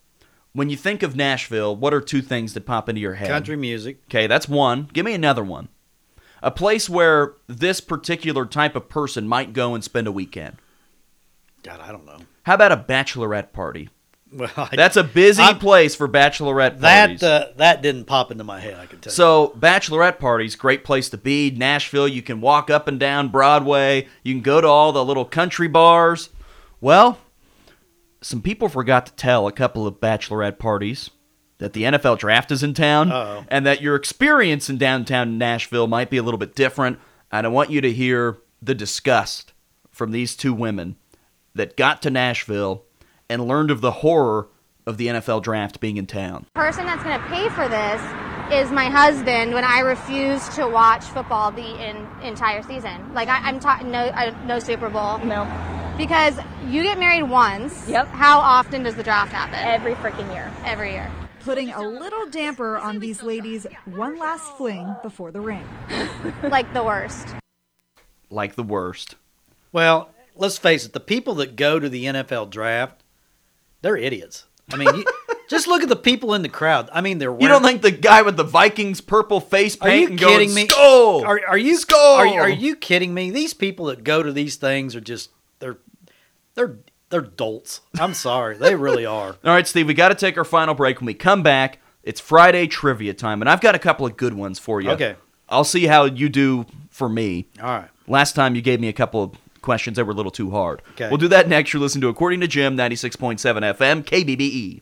When 0.53 0.69
you 0.69 0.75
think 0.75 1.01
of 1.01 1.15
Nashville, 1.15 1.73
what 1.75 1.93
are 1.93 2.01
two 2.01 2.21
things 2.21 2.53
that 2.55 2.65
pop 2.65 2.89
into 2.89 2.99
your 2.99 3.13
head? 3.13 3.29
Country 3.29 3.55
music. 3.55 4.01
Okay, 4.09 4.27
that's 4.27 4.49
one. 4.49 4.89
Give 4.91 5.05
me 5.05 5.13
another 5.13 5.45
one. 5.45 5.69
A 6.43 6.51
place 6.51 6.89
where 6.89 7.35
this 7.47 7.79
particular 7.79 8.45
type 8.45 8.75
of 8.75 8.89
person 8.89 9.27
might 9.29 9.53
go 9.53 9.73
and 9.73 9.81
spend 9.81 10.07
a 10.07 10.11
weekend. 10.11 10.57
God, 11.63 11.79
I 11.79 11.91
don't 11.93 12.05
know. 12.05 12.17
How 12.43 12.55
about 12.55 12.71
a 12.71 12.77
bachelorette 12.77 13.51
party? 13.53 13.89
Well, 14.33 14.49
I- 14.55 14.75
That's 14.75 14.95
a 14.95 15.03
busy 15.03 15.43
I'm- 15.43 15.59
place 15.59 15.93
for 15.93 16.07
bachelorette 16.07 16.79
that 16.79 17.07
parties. 17.07 17.23
uh, 17.23 17.51
that 17.57 17.81
didn't 17.81 18.05
pop 18.05 18.31
into 18.31 18.43
my 18.45 18.61
head. 18.61 18.75
I 18.79 18.85
can 18.85 18.99
tell. 18.99 19.11
you. 19.11 19.15
So, 19.15 19.53
bachelorette 19.59 20.19
parties, 20.19 20.55
great 20.55 20.83
place 20.85 21.09
to 21.09 21.17
be. 21.17 21.51
Nashville, 21.51 22.07
you 22.07 22.21
can 22.21 22.39
walk 22.39 22.69
up 22.69 22.87
and 22.87 22.97
down 22.99 23.27
Broadway. 23.27 24.07
You 24.23 24.33
can 24.33 24.41
go 24.41 24.61
to 24.61 24.67
all 24.67 24.93
the 24.93 25.03
little 25.03 25.25
country 25.25 25.67
bars. 25.67 26.29
Well, 26.79 27.17
some 28.21 28.41
people 28.41 28.69
forgot 28.69 29.05
to 29.07 29.11
tell 29.13 29.47
a 29.47 29.51
couple 29.51 29.85
of 29.85 29.95
bachelorette 29.99 30.59
parties 30.59 31.09
that 31.57 31.73
the 31.73 31.83
NFL 31.83 32.17
draft 32.17 32.51
is 32.51 32.63
in 32.63 32.73
town 32.73 33.11
Uh-oh. 33.11 33.45
and 33.49 33.65
that 33.65 33.81
your 33.81 33.95
experience 33.95 34.69
in 34.69 34.77
downtown 34.77 35.37
Nashville 35.37 35.87
might 35.87 36.09
be 36.09 36.17
a 36.17 36.23
little 36.23 36.37
bit 36.37 36.55
different. 36.55 36.99
And 37.31 37.45
I 37.45 37.49
want 37.49 37.69
you 37.69 37.81
to 37.81 37.91
hear 37.91 38.37
the 38.61 38.73
disgust 38.75 39.53
from 39.91 40.11
these 40.11 40.35
two 40.35 40.53
women 40.53 40.95
that 41.55 41.75
got 41.77 42.01
to 42.03 42.09
Nashville 42.09 42.83
and 43.29 43.47
learned 43.47 43.71
of 43.71 43.81
the 43.81 43.91
horror 43.91 44.47
of 44.85 44.97
the 44.97 45.07
NFL 45.07 45.43
draft 45.43 45.79
being 45.79 45.97
in 45.97 46.07
town. 46.07 46.45
The 46.53 46.59
person 46.59 46.85
that's 46.85 47.03
going 47.03 47.19
to 47.19 47.25
pay 47.27 47.49
for 47.49 47.67
this 47.67 48.01
is 48.51 48.71
my 48.71 48.85
husband 48.85 49.53
when 49.53 49.63
I 49.63 49.79
refuse 49.79 50.47
to 50.55 50.67
watch 50.67 51.03
football 51.05 51.51
the 51.51 51.89
in, 51.89 52.07
entire 52.23 52.63
season. 52.63 53.13
Like 53.13 53.29
I, 53.29 53.37
I'm 53.47 53.59
talking 53.59 53.91
no 53.91 54.11
no 54.45 54.59
Super 54.59 54.89
Bowl. 54.89 55.19
No, 55.19 55.45
Because 55.97 56.37
you 56.67 56.83
get 56.83 56.99
married 56.99 57.23
once. 57.23 57.87
Yep. 57.87 58.07
How 58.07 58.39
often 58.39 58.83
does 58.83 58.95
the 58.95 59.03
draft 59.03 59.31
happen? 59.31 59.55
every 59.55 59.93
freaking 59.95 60.31
year. 60.33 60.51
Every 60.65 60.91
year. 60.91 61.09
putting 61.41 61.69
a 61.71 61.81
little 61.87 62.27
damper 62.29 62.77
on 62.77 62.99
these 62.99 63.23
ladies' 63.23 63.65
one 63.85 64.19
last 64.19 64.57
fling 64.57 64.95
before 65.01 65.31
the 65.31 65.39
ring. 65.41 65.63
like 66.43 66.71
the 66.73 66.83
worst. 66.83 67.35
Like 68.29 68.55
the 68.55 68.63
worst. 68.63 69.15
Well, 69.71 70.09
let's 70.41 70.57
face 70.57 70.85
it, 70.85 70.91
the 70.91 70.99
people 70.99 71.35
that 71.35 71.55
go 71.55 71.79
to 71.79 71.87
the 71.87 72.05
NFL 72.05 72.49
draft, 72.49 73.03
they're 73.81 73.95
idiots. 73.95 74.45
I 74.73 74.75
mean, 74.75 74.93
you, 74.95 75.05
just 75.49 75.67
look 75.67 75.83
at 75.83 75.89
the 75.89 75.95
people 75.95 76.33
in 76.33 76.41
the 76.41 76.49
crowd. 76.49 76.89
I 76.91 77.01
mean, 77.01 77.19
they're 77.19 77.31
You 77.39 77.47
don't 77.47 77.63
think 77.63 77.83
the 77.83 77.91
guy 77.91 78.23
with 78.23 78.37
the 78.37 78.43
Vikings 78.43 79.01
purple 79.01 79.39
face 79.39 79.75
paint? 79.75 80.09
Are 80.09 80.11
you 80.13 80.17
kidding 80.17 80.49
going, 80.49 80.53
me? 80.53 80.67
Skull! 80.67 81.23
Are, 81.23 81.39
are 81.47 81.57
you 81.57 81.77
Skull! 81.77 82.15
Are, 82.17 82.41
are 82.41 82.49
you 82.49 82.75
kidding 82.75 83.13
me? 83.13 83.29
These 83.29 83.53
people 83.53 83.85
that 83.85 84.03
go 84.03 84.23
to 84.23 84.33
these 84.33 84.55
things 84.55 84.95
are 84.95 85.01
just 85.01 85.29
they're 85.59 85.77
they're 86.55 86.79
they're 87.09 87.21
dolts. 87.21 87.81
I'm 87.99 88.15
sorry, 88.15 88.57
they 88.57 88.75
really 88.75 89.05
are. 89.21 89.29
All 89.29 89.37
right, 89.43 89.67
Steve, 89.67 89.87
we 89.87 89.93
got 89.93 90.09
to 90.09 90.15
take 90.15 90.37
our 90.37 90.43
final 90.43 90.73
break. 90.73 90.99
When 90.99 91.05
we 91.05 91.13
come 91.13 91.43
back, 91.43 91.79
it's 92.01 92.19
Friday 92.19 92.65
trivia 92.65 93.13
time, 93.13 93.43
and 93.43 93.49
I've 93.49 93.61
got 93.61 93.75
a 93.75 93.79
couple 93.79 94.07
of 94.07 94.17
good 94.17 94.33
ones 94.33 94.57
for 94.57 94.81
you. 94.81 94.89
Okay. 94.91 95.15
I'll 95.47 95.65
see 95.65 95.85
how 95.85 96.05
you 96.05 96.29
do 96.29 96.65
for 96.89 97.09
me. 97.09 97.47
All 97.61 97.67
right. 97.67 97.89
Last 98.07 98.33
time 98.35 98.55
you 98.55 98.61
gave 98.61 98.79
me 98.79 98.87
a 98.87 98.93
couple 98.93 99.21
of 99.23 99.35
questions 99.61 99.97
that 99.97 100.05
were 100.05 100.11
a 100.11 100.15
little 100.15 100.31
too 100.31 100.51
hard. 100.51 100.81
Okay. 100.93 101.07
We'll 101.09 101.17
do 101.17 101.27
that 101.29 101.47
next. 101.47 101.73
You're 101.73 101.81
listening 101.81 102.01
to 102.01 102.09
According 102.09 102.41
to 102.41 102.47
Jim, 102.47 102.75
96.7 102.77 103.39
FM, 103.75 104.03
KBBE. 104.03 104.81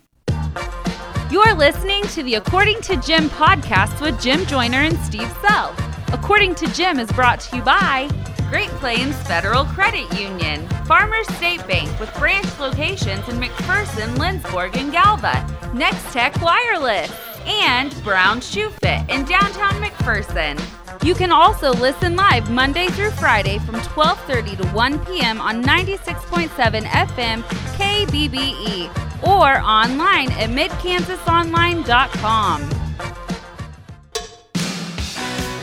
You're 1.31 1.53
listening 1.53 2.03
to 2.07 2.23
the 2.23 2.35
According 2.35 2.81
to 2.81 2.97
Jim 2.97 3.29
podcast 3.29 4.01
with 4.01 4.19
Jim 4.19 4.45
Joyner 4.47 4.79
and 4.79 4.97
Steve 4.99 5.31
Sell. 5.47 5.75
According 6.11 6.55
to 6.55 6.67
Jim 6.73 6.97
is 6.97 7.11
brought 7.11 7.39
to 7.41 7.57
you 7.57 7.61
by 7.61 8.09
Great 8.49 8.69
Plains 8.69 9.15
Federal 9.27 9.63
Credit 9.65 10.11
Union, 10.19 10.67
Farmers 10.85 11.27
State 11.35 11.65
Bank 11.67 11.87
with 11.99 12.11
branch 12.15 12.47
locations 12.59 13.27
in 13.29 13.35
McPherson, 13.35 14.15
Lindsborg, 14.15 14.75
and 14.75 14.91
Galva, 14.91 15.45
Nex-Tech 15.75 16.41
Wireless, 16.41 17.11
and 17.45 17.95
Brown 18.03 18.41
Shoe 18.41 18.69
Fit 18.81 19.07
in 19.07 19.23
downtown 19.25 19.73
McPherson. 19.73 20.59
You 21.03 21.15
can 21.15 21.31
also 21.31 21.73
listen 21.73 22.15
live 22.15 22.51
Monday 22.51 22.87
through 22.87 23.11
Friday 23.11 23.59
from 23.59 23.75
12:30 23.75 24.61
to 24.61 24.67
1 24.69 25.05
p.m. 25.05 25.39
on 25.41 25.63
96.7 25.63 26.83
FM 26.83 27.43
KBBE 27.77 28.89
or 29.23 29.59
online 29.61 30.31
at 30.33 30.49
midkansasonline.com. 30.49 32.69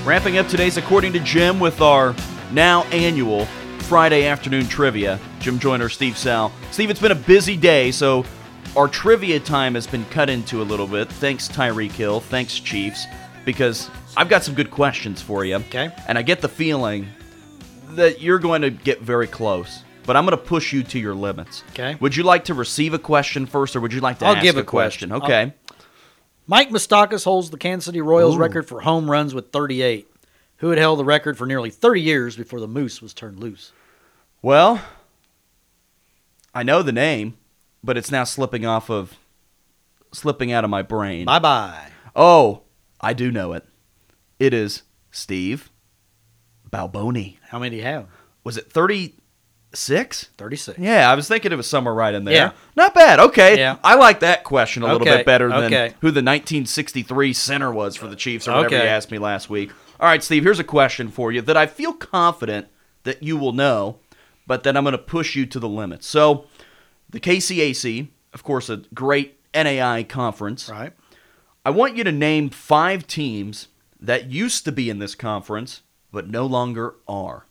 Wrapping 0.05 0.39
up 0.39 0.47
today's 0.47 0.77
According 0.77 1.13
to 1.15 1.21
Jim 1.21 1.59
with 1.59 1.81
our 1.81 2.15
now 2.53 2.85
annual 2.85 3.47
Friday 3.81 4.27
afternoon 4.27 4.69
trivia. 4.69 5.19
Jim 5.41 5.59
Joyner, 5.59 5.89
Steve 5.89 6.17
Sell. 6.17 6.53
Steve, 6.71 6.91
it's 6.91 7.01
been 7.01 7.13
a 7.13 7.15
busy 7.15 7.57
day, 7.57 7.91
so 7.91 8.25
our 8.77 8.89
trivia 8.89 9.41
time 9.41 9.75
has 9.75 9.87
been 9.87 10.05
cut 10.07 10.29
into 10.29 10.61
a 10.61 10.65
little 10.65 10.87
bit. 10.87 11.09
Thanks, 11.09 11.49
Tyreek 11.49 11.93
Hill. 11.93 12.21
Thanks, 12.21 12.61
Chiefs, 12.61 13.07
because 13.45 13.91
I've 14.17 14.29
got 14.29 14.43
some 14.45 14.55
good 14.55 14.71
questions 14.71 15.21
for 15.21 15.45
you. 15.45 15.57
Okay. 15.57 15.91
And 16.09 16.17
I 16.19 16.23
get 16.23 16.41
the 16.41 16.49
feeling 16.49 17.07
that 17.91 18.21
you're 18.21 18.39
going 18.39 18.63
to 18.63 18.71
get 18.71 19.01
very 19.01 19.27
close, 19.27 19.83
but 20.07 20.17
I'm 20.17 20.25
going 20.25 20.37
to 20.37 20.43
push 20.43 20.73
you 20.73 20.83
to 20.85 20.99
your 20.99 21.15
limits. 21.15 21.63
Okay. 21.71 21.97
Would 22.01 22.17
you 22.17 22.23
like 22.23 22.45
to 22.45 22.55
receive 22.55 22.95
a 22.95 22.99
question 22.99 23.47
first, 23.47 23.77
or 23.77 23.81
would 23.81 23.93
you 23.93 24.01
like 24.01 24.19
to 24.21 24.27
I'll 24.27 24.35
ask 24.37 24.43
give 24.43 24.57
a 24.57 24.61
a 24.61 24.65
question. 24.65 25.13
I'll- 25.13 25.23
Okay. 25.23 25.53
Mike 26.49 26.71
Moustakas 26.71 27.25
holds 27.25 27.51
the 27.51 27.57
Kansas 27.59 27.87
City 27.87 28.01
Royals 28.01 28.37
Ooh. 28.37 28.39
record 28.39 28.69
for 28.69 28.81
home 28.81 29.11
runs 29.11 29.35
with 29.35 29.51
38. 29.51 30.07
Who 30.59 30.71
had 30.71 30.79
held 30.79 30.99
the 31.01 31.05
record 31.05 31.37
for 31.37 31.45
nearly 31.47 31.71
30 31.71 32.01
years 32.01 32.37
before 32.37 32.61
the 32.61 32.69
Moose 32.69 33.03
was 33.03 33.13
turned 33.13 33.41
loose? 33.41 33.73
Well, 34.43 34.81
I 36.55 36.63
know 36.63 36.83
the 36.83 36.93
name, 36.93 37.37
but 37.85 37.97
it's 37.97 38.11
now 38.11 38.25
slipping 38.25 38.65
off 38.65 38.89
of 38.89 39.19
slipping 40.13 40.53
out 40.53 40.65
of 40.65 40.71
my 40.71 40.83
brain. 40.83 41.27
Bye 41.27 41.41
bye. 41.41 41.91
oh, 42.15 42.63
I 43.01 43.13
do 43.13 43.31
know 43.31 43.53
it. 43.53 43.65
It 44.39 44.53
is 44.53 44.83
Steve 45.11 45.71
Balboni. 46.71 47.39
How 47.49 47.59
many 47.59 47.71
do 47.71 47.77
you 47.77 47.83
have? 47.83 48.07
Was 48.45 48.57
it 48.57 48.71
36? 48.71 50.31
36. 50.37 50.79
Yeah, 50.79 51.11
I 51.11 51.15
was 51.15 51.27
thinking 51.27 51.53
it 51.53 51.57
was 51.57 51.67
somewhere 51.67 51.95
right 51.95 52.15
in 52.15 52.25
there. 52.25 52.35
Yeah. 52.35 52.53
Not 52.77 52.95
bad. 52.95 53.19
Okay. 53.19 53.59
Yeah. 53.59 53.79
I 53.83 53.95
like 53.95 54.21
that 54.21 54.45
question 54.45 54.83
a 54.83 54.87
little 54.87 55.03
Okay, 55.03 55.19
bit 55.19 55.27
better 55.27 55.49
than 55.49 55.65
okay. 55.65 55.95
who 56.01 56.09
the 56.09 56.23
1963 56.23 57.33
center 57.33 57.73
was 57.73 57.97
for 57.97 58.09
the 58.09 58.17
Chiefs 58.17 58.47
or 58.47 58.53
whatever 58.57 58.77
you 58.77 58.89
asked 58.89 59.11
me 59.11 59.19
last 59.19 59.49
week. 59.49 59.71
All 59.99 60.07
right, 60.09 60.23
Steve, 60.23 60.43
here's 60.43 60.59
a 60.59 60.65
question 60.65 61.09
for 61.09 61.33
you 61.33 61.41
that 61.43 61.57
I 61.57 61.67
feel 61.67 61.95
confident 61.95 62.69
that 63.05 63.23
you 63.23 63.39
will 63.39 63.53
know, 63.53 64.01
but 64.47 64.63
then 64.63 64.77
I'm 64.77 64.85
going 64.85 64.93
to 64.93 64.99
push 64.99 65.35
you 65.35 65.47
to 65.47 65.59
the 65.59 65.69
limit. 65.69 66.05
So, 66.05 66.47
the 67.09 67.21
KCAC, 67.21 68.09
of 68.35 68.43
course, 68.43 68.69
a 68.69 68.79
great 68.93 69.39
NAI 69.55 70.03
conference. 70.03 70.69
Right. 70.69 70.93
I 71.65 71.71
want 71.71 71.97
you 71.97 72.05
to 72.05 72.13
name 72.13 72.51
five 72.51 73.07
teams 73.07 73.69
that 74.01 74.31
used 74.31 74.65
to 74.65 74.73
be 74.73 74.91
in 74.91 74.99
this 74.99 75.15
conference 75.15 75.83
but 76.13 76.31
no 76.31 76.47
longer 76.47 76.95
are. 77.07 77.47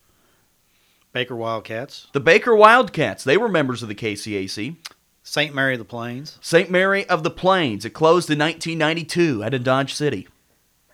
Baker 1.13 1.35
Wildcats. 1.35 2.07
The 2.13 2.19
Baker 2.19 2.55
Wildcats, 2.55 3.23
they 3.23 3.37
were 3.37 3.47
members 3.47 3.83
of 3.83 3.89
the 3.89 3.95
KCAC. 3.95 4.75
St. 5.23 5.55
Mary 5.55 5.73
of 5.73 5.79
the 5.79 5.85
Plains. 5.85 6.37
St. 6.41 6.69
Mary 6.69 7.07
of 7.07 7.23
the 7.23 7.31
Plains, 7.31 7.85
it 7.85 7.91
closed 7.91 8.29
in 8.29 8.37
1992 8.39 9.43
out 9.43 9.53
of 9.53 9.63
Dodge 9.63 9.93
City. 9.93 10.27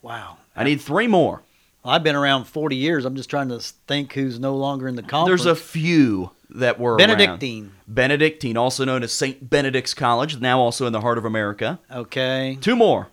Wow. 0.02 0.38
I 0.56 0.64
need 0.64 0.80
three 0.82 1.08
more. 1.08 1.44
I've 1.84 2.04
been 2.04 2.16
around 2.16 2.46
40 2.46 2.76
years. 2.76 3.06
I'm 3.06 3.16
just 3.16 3.30
trying 3.30 3.50
to 3.50 3.60
think 3.60 4.14
who's 4.14 4.40
no 4.40 4.56
longer 4.56 4.88
in 4.88 4.96
the 4.96 5.02
conference. 5.02 5.44
There's 5.44 5.58
a 5.58 5.60
few 5.60 6.32
that 6.50 6.80
were 6.80 6.96
around. 6.96 7.08
Benedictine. 7.08 7.72
Benedictine, 7.88 8.58
also 8.58 8.86
known 8.86 9.04
as 9.04 9.12
St. 9.12 9.50
Benedict's 9.50 9.94
College, 9.94 10.40
now 10.40 10.60
also 10.60 10.86
in 10.86 10.94
the 10.94 11.02
heart 11.02 11.18
of 11.18 11.26
America. 11.26 11.80
Okay. 11.90 12.58
Two 12.62 12.76
more. 12.76 13.08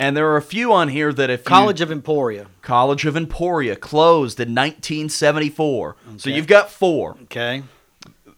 And 0.00 0.16
there 0.16 0.28
are 0.28 0.36
a 0.36 0.42
few 0.42 0.72
on 0.72 0.88
here 0.88 1.12
that 1.12 1.28
if 1.28 1.40
you- 1.40 1.44
College 1.46 1.80
of 1.80 1.90
Emporia. 1.90 2.46
College 2.62 3.04
of 3.04 3.16
Emporia 3.16 3.74
closed 3.74 4.38
in 4.38 4.54
1974. 4.54 5.96
So 6.18 6.30
you've 6.30 6.46
got 6.46 6.70
four. 6.70 7.16
Okay. 7.24 7.64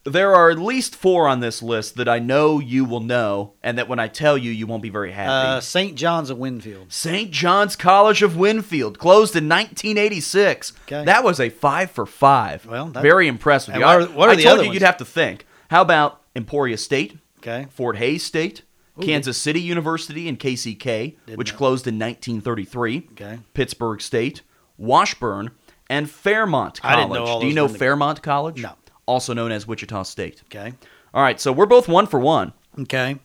There 0.05 0.35
are 0.35 0.49
at 0.49 0.59
least 0.59 0.97
four 0.97 1.29
on 1.29 1.41
this 1.41 1.63
list 1.63 1.97
that 1.99 2.09
I 2.09 2.19
know 2.19 2.59
you 2.59 2.87
will 2.87 3.01
know, 3.01 3.53
and 3.63 3.77
that 3.77 3.87
when 3.87 3.99
I 3.99 4.09
tell 4.09 4.39
you, 4.39 4.51
you 4.51 4.67
won't 4.67 4.83
be 4.83 4.89
very 4.89 5.13
happy. 5.13 5.29
Uh, 5.59 5.61
St. 5.61 5.95
John's 5.95 6.31
of 6.31 6.39
Winfield. 6.39 6.87
St. 6.91 7.31
John's 7.31 7.77
College 7.77 8.23
of 8.23 8.35
Winfield 8.35 8.99
closed 8.99 9.37
in 9.37 9.47
1986. 9.47 10.73
Okay. 10.87 11.05
That 11.05 11.23
was 11.23 11.39
a 11.39 11.51
five 11.51 11.91
for 11.91 12.07
five. 12.07 12.65
Well, 12.65 12.87
very 12.87 13.29
impressive. 13.29 13.75
What 13.75 13.83
are- 13.83 14.03
what 14.07 14.29
are 14.31 14.33
I 14.33 14.37
the 14.37 14.43
told 14.45 14.55
other 14.55 14.63
you 14.63 14.69
ones? 14.71 14.75
you'd 14.81 14.87
have 14.87 14.97
to 14.97 15.05
think. 15.05 15.45
How 15.71 15.83
about 15.83 16.21
Emporia 16.35 16.79
State, 16.79 17.19
Okay. 17.41 17.67
Fort 17.71 17.99
Hays 17.99 18.23
State, 18.23 18.63
Ooh. 18.99 19.03
Kansas 19.03 19.39
City 19.39 19.61
University 19.61 20.29
and 20.29 20.39
KCK, 20.39 21.17
Didn't 21.27 21.39
which 21.39 21.53
know. 21.53 21.59
closed 21.59 21.87
in 21.87 21.99
1933. 21.99 23.09
Okay. 23.13 23.39
Pittsburg 23.55 24.01
State, 24.01 24.43
Washburn, 24.79 25.51
and 25.89 26.11
Fairmount 26.11 26.81
College. 26.81 26.97
I 26.97 27.01
didn't 27.01 27.13
know 27.15 27.25
all 27.25 27.41
Do 27.41 27.47
you 27.47 27.55
know 27.55 27.67
in 27.67 27.73
the- 27.73 27.79
Fairmount 27.79 28.23
College? 28.23 28.63
No. 28.63 28.73
Also 29.07 29.33
known 29.33 29.53
as 29.53 29.67
Wichita 29.67 30.03
State. 30.05 30.43
Okay. 30.47 30.73
All 31.13 31.23
right, 31.23 31.41
so 31.41 31.51
we're 31.53 31.67
both 31.67 31.89
one 31.89 32.07
for 32.07 32.21
one. 32.21 32.53
Okay. 32.79 33.19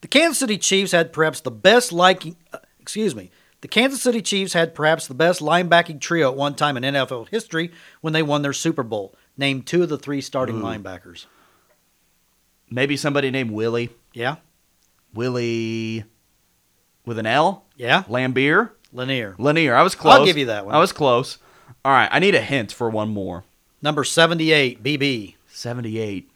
The 0.00 0.08
Kansas 0.08 0.38
City 0.38 0.56
Chiefs 0.58 0.92
had 0.92 1.12
perhaps 1.12 1.40
the 1.40 1.50
best 1.50 1.92
liking. 1.92 2.36
Uh, 2.52 2.58
excuse 2.80 3.14
me. 3.14 3.30
The 3.60 3.68
Kansas 3.68 4.02
City 4.02 4.20
Chiefs 4.22 4.54
had 4.54 4.74
perhaps 4.74 5.06
the 5.06 5.14
best 5.14 5.40
linebacking 5.40 6.00
trio 6.00 6.30
at 6.32 6.36
one 6.36 6.54
time 6.54 6.76
in 6.76 6.82
NFL 6.82 7.28
history 7.28 7.70
when 8.00 8.12
they 8.12 8.22
won 8.22 8.42
their 8.42 8.52
Super 8.52 8.82
Bowl. 8.82 9.14
Name 9.36 9.62
two 9.62 9.82
of 9.84 9.88
the 9.88 9.98
three 9.98 10.20
starting 10.20 10.56
linebackers. 10.60 11.26
Maybe 12.70 12.96
somebody 12.96 13.30
named 13.30 13.50
Willie. 13.50 13.90
Yeah. 14.14 14.36
Willie 15.14 16.04
with 17.04 17.18
an 17.18 17.26
L? 17.26 17.64
Yeah. 17.76 18.02
Lambier? 18.04 18.70
Lanier. 18.92 19.34
Lanier. 19.38 19.74
I 19.74 19.82
was 19.82 19.94
close. 19.94 20.18
I'll 20.20 20.24
give 20.26 20.36
you 20.38 20.46
that 20.46 20.66
one. 20.66 20.74
I 20.74 20.78
was 20.78 20.92
close. 20.92 21.38
All 21.84 21.92
right, 21.92 22.08
I 22.12 22.18
need 22.18 22.34
a 22.34 22.40
hint 22.40 22.72
for 22.72 22.88
one 22.90 23.08
more. 23.08 23.44
Number 23.80 24.04
78, 24.04 24.82
BB. 24.82 25.34
78. 25.48 26.30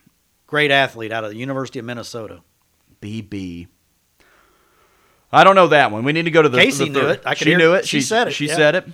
great 0.46 0.70
athlete 0.70 1.12
out 1.12 1.24
of 1.24 1.30
the 1.30 1.36
University 1.36 1.78
of 1.78 1.84
Minnesota. 1.84 2.40
BB. 3.00 3.68
I 5.32 5.44
don't 5.44 5.54
know 5.54 5.68
that 5.68 5.90
one. 5.92 6.04
We 6.04 6.12
need 6.12 6.24
to 6.24 6.30
go 6.30 6.42
to 6.42 6.48
the. 6.48 6.58
Casey 6.58 6.88
the 6.88 7.00
knew 7.00 7.06
it. 7.08 7.22
I 7.24 7.30
could 7.34 7.44
she 7.44 7.50
hear- 7.50 7.58
knew 7.58 7.74
it. 7.74 7.86
she 7.86 8.00
said 8.00 8.28
it, 8.28 8.32
She 8.32 8.46
yeah. 8.46 8.54
said 8.56 8.74
it. 8.74 8.86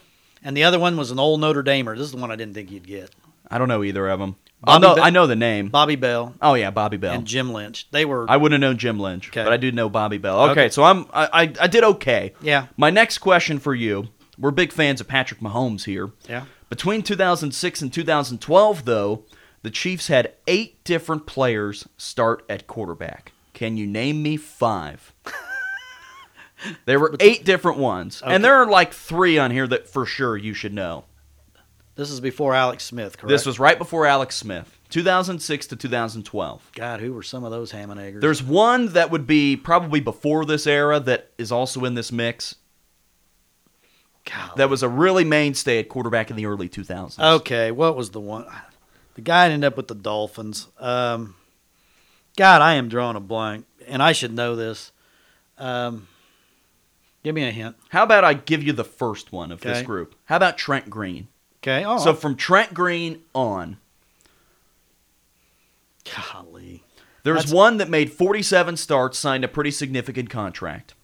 And 0.45 0.57
the 0.57 0.65
other 0.65 0.79
one 0.79 0.97
was 0.97 1.11
an 1.11 1.19
old 1.21 1.41
Notre 1.41 1.63
Damer. 1.63 1.97
This 1.97 2.07
is 2.07 2.13
the 2.13 2.17
one 2.19 2.31
I 2.33 2.37
didn't 2.37 2.55
think 2.55 2.71
you'd 2.71 2.87
get. 2.87 3.11
I 3.53 3.59
don't 3.59 3.69
know 3.69 3.85
either 3.85 4.09
of 4.09 4.19
them. 4.21 4.37
Bobby 4.65 4.87
I 4.87 4.89
know. 4.89 4.95
Be- 4.95 5.01
I 5.03 5.11
know 5.11 5.27
the 5.27 5.37
name. 5.37 5.69
Bobby 5.69 5.97
Bell 5.97 6.35
oh 6.41 6.55
yeah, 6.55 6.71
Bobby 6.71 6.97
Bell. 6.97 7.15
and 7.15 7.27
Jim 7.27 7.53
Lynch. 7.53 7.89
They 7.91 8.05
were 8.05 8.27
I 8.31 8.37
wouldn't 8.37 8.63
have 8.63 8.69
known 8.71 8.79
Jim 8.79 8.99
Lynch, 9.01 9.29
Okay. 9.29 9.43
but 9.43 9.53
I 9.53 9.57
do 9.57 9.73
know 9.73 9.89
Bobby 9.89 10.19
Bell. 10.19 10.41
Okay, 10.43 10.51
Okay. 10.53 10.69
so 10.71 10.85
I'm 10.85 11.07
I, 11.13 11.27
I 11.33 11.43
I 11.61 11.67
did 11.67 11.83
okay. 11.85 12.33
Yeah. 12.41 12.67
My 12.77 12.91
next 12.91 13.19
question 13.19 13.59
for 13.59 13.75
you. 13.75 14.09
We're 14.39 14.51
big 14.53 14.73
fans 14.73 15.01
of 15.01 15.09
Patrick 15.09 15.41
Mahomes 15.41 15.85
here. 15.85 16.11
Yeah. 16.29 16.45
Between 16.71 17.03
2006 17.03 17.83
and 17.83 17.93
2012, 17.93 18.85
though, 18.87 19.25
the 19.63 19.71
Chiefs 19.71 20.09
had 20.09 20.33
eight 20.47 20.83
different 20.85 21.27
players 21.27 21.87
start 21.99 22.45
at 22.49 22.67
quarterback. 22.67 23.33
Can 23.53 23.77
you 23.77 23.87
name 23.87 24.23
me 24.23 24.37
five? 24.39 25.13
there 26.87 26.99
were 27.01 27.15
eight 27.21 27.45
different 27.45 27.79
ones, 27.79 28.23
and 28.25 28.45
there 28.45 28.55
are 28.55 28.67
like 28.67 28.93
three 28.93 29.39
on 29.39 29.51
here 29.51 29.67
that 29.67 29.89
for 29.89 30.07
sure 30.07 30.37
you 30.37 30.55
should 30.55 30.73
know. 30.73 31.05
This 31.95 32.11
is 32.11 32.21
before 32.21 32.55
Alex 32.55 32.85
Smith, 32.85 33.19
correct? 33.19 33.29
This 33.31 33.45
was 33.45 33.59
right 33.59 33.77
before 33.77 34.07
Alex 34.07 34.37
Smith, 34.37 34.79
2006 34.89 35.67
to 35.69 35.77
2012. 35.77 36.71
God, 36.75 37.01
who 37.01 37.13
were 37.13 37.23
some 37.23 37.45
of 37.45 37.51
those 37.51 37.71
ham 37.73 37.91
and 37.91 38.01
eggers? 38.01 38.23
There's 38.23 38.43
one 38.43 38.89
that 38.95 39.11
would 39.11 39.27
be 39.27 39.57
probably 39.57 40.01
before 40.01 40.47
this 40.47 40.67
era 40.67 41.01
that 41.01 41.31
is 41.37 41.53
also 41.53 41.85
in 41.85 41.95
this 41.95 42.11
mix. 42.11 42.55
God. 44.25 44.53
That 44.57 44.71
was 44.71 44.83
a 44.83 44.89
really 44.89 45.25
mainstay 45.25 45.81
at 45.81 45.89
quarterback 45.89 46.31
in 46.31 46.37
the 46.37 46.47
early 46.47 46.69
2000s. 46.69 47.19
Okay, 47.37 47.71
what 47.71 47.97
was 47.97 48.11
the 48.11 48.21
one? 48.21 48.47
The 49.15 49.21
guy 49.21 49.47
ended 49.51 49.65
up 49.67 49.77
with 49.77 49.89
the 49.89 49.95
Dolphins. 49.95 50.69
Um, 50.79 51.35
God, 52.37 52.63
I 52.63 52.75
am 52.75 52.89
drawing 52.89 53.17
a 53.17 53.21
blank, 53.21 53.67
and 53.87 54.03
I 54.03 54.13
should 54.13 54.33
know 54.33 54.57
this. 54.57 54.93
Um, 55.59 56.09
give 57.23 57.35
me 57.35 57.45
a 57.47 57.51
hint. 57.51 57.77
How 57.91 58.05
about 58.05 58.25
I 58.25 58.33
give 58.35 58.63
you 58.63 58.73
the 58.73 58.85
first 58.85 59.33
one 59.33 59.53
of 59.53 59.61
this 59.61 59.83
group? 59.83 60.15
How 60.25 60.37
about 60.37 60.57
Trent 60.57 60.89
Green? 60.89 61.29
Okay. 61.63 61.85
Oh, 61.85 61.99
So 61.99 62.13
from 62.15 62.37
Trent 62.37 62.75
Green 62.75 63.23
on, 63.35 63.77
golly. 66.05 66.83
there's 67.23 67.37
That's- 67.45 67.53
one 67.55 67.77
that 67.77 67.89
made 67.89 68.13
47 68.13 68.77
starts, 68.77 69.19
signed 69.19 69.45
a 69.45 69.49
pretty 69.49 69.71
significant 69.71 70.29
contract. 70.31 70.95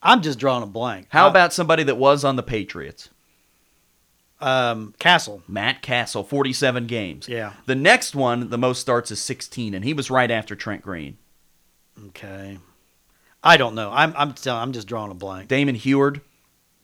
I'm 0.00 0.22
just 0.22 0.38
drawing 0.38 0.62
a 0.62 0.66
blank. 0.66 1.08
How 1.10 1.26
Uh, 1.26 1.30
about 1.30 1.52
somebody 1.52 1.82
that 1.82 1.96
was 1.96 2.24
on 2.24 2.36
the 2.36 2.42
Patriots? 2.42 3.08
um, 4.40 4.94
Cassel? 5.00 5.42
Matt 5.48 5.82
Cassel, 5.82 6.22
47 6.22 6.86
games. 6.86 7.26
Yeah. 7.28 7.54
The 7.66 7.74
next 7.74 8.14
one, 8.14 8.50
the 8.50 8.58
most 8.58 8.80
starts 8.80 9.10
is 9.10 9.20
16, 9.20 9.74
and 9.74 9.84
he 9.84 9.92
was 9.92 10.12
right 10.12 10.30
after 10.30 10.54
Trent 10.54 10.82
Green. 10.82 11.18
Okay. 12.06 12.58
I 13.42 13.56
don't 13.56 13.74
know. 13.74 13.90
I'm 13.92 14.14
I'm 14.16 14.34
I'm 14.46 14.72
just 14.72 14.86
drawing 14.86 15.10
a 15.10 15.14
blank. 15.14 15.48
Damon 15.48 15.74
Huard, 15.74 16.20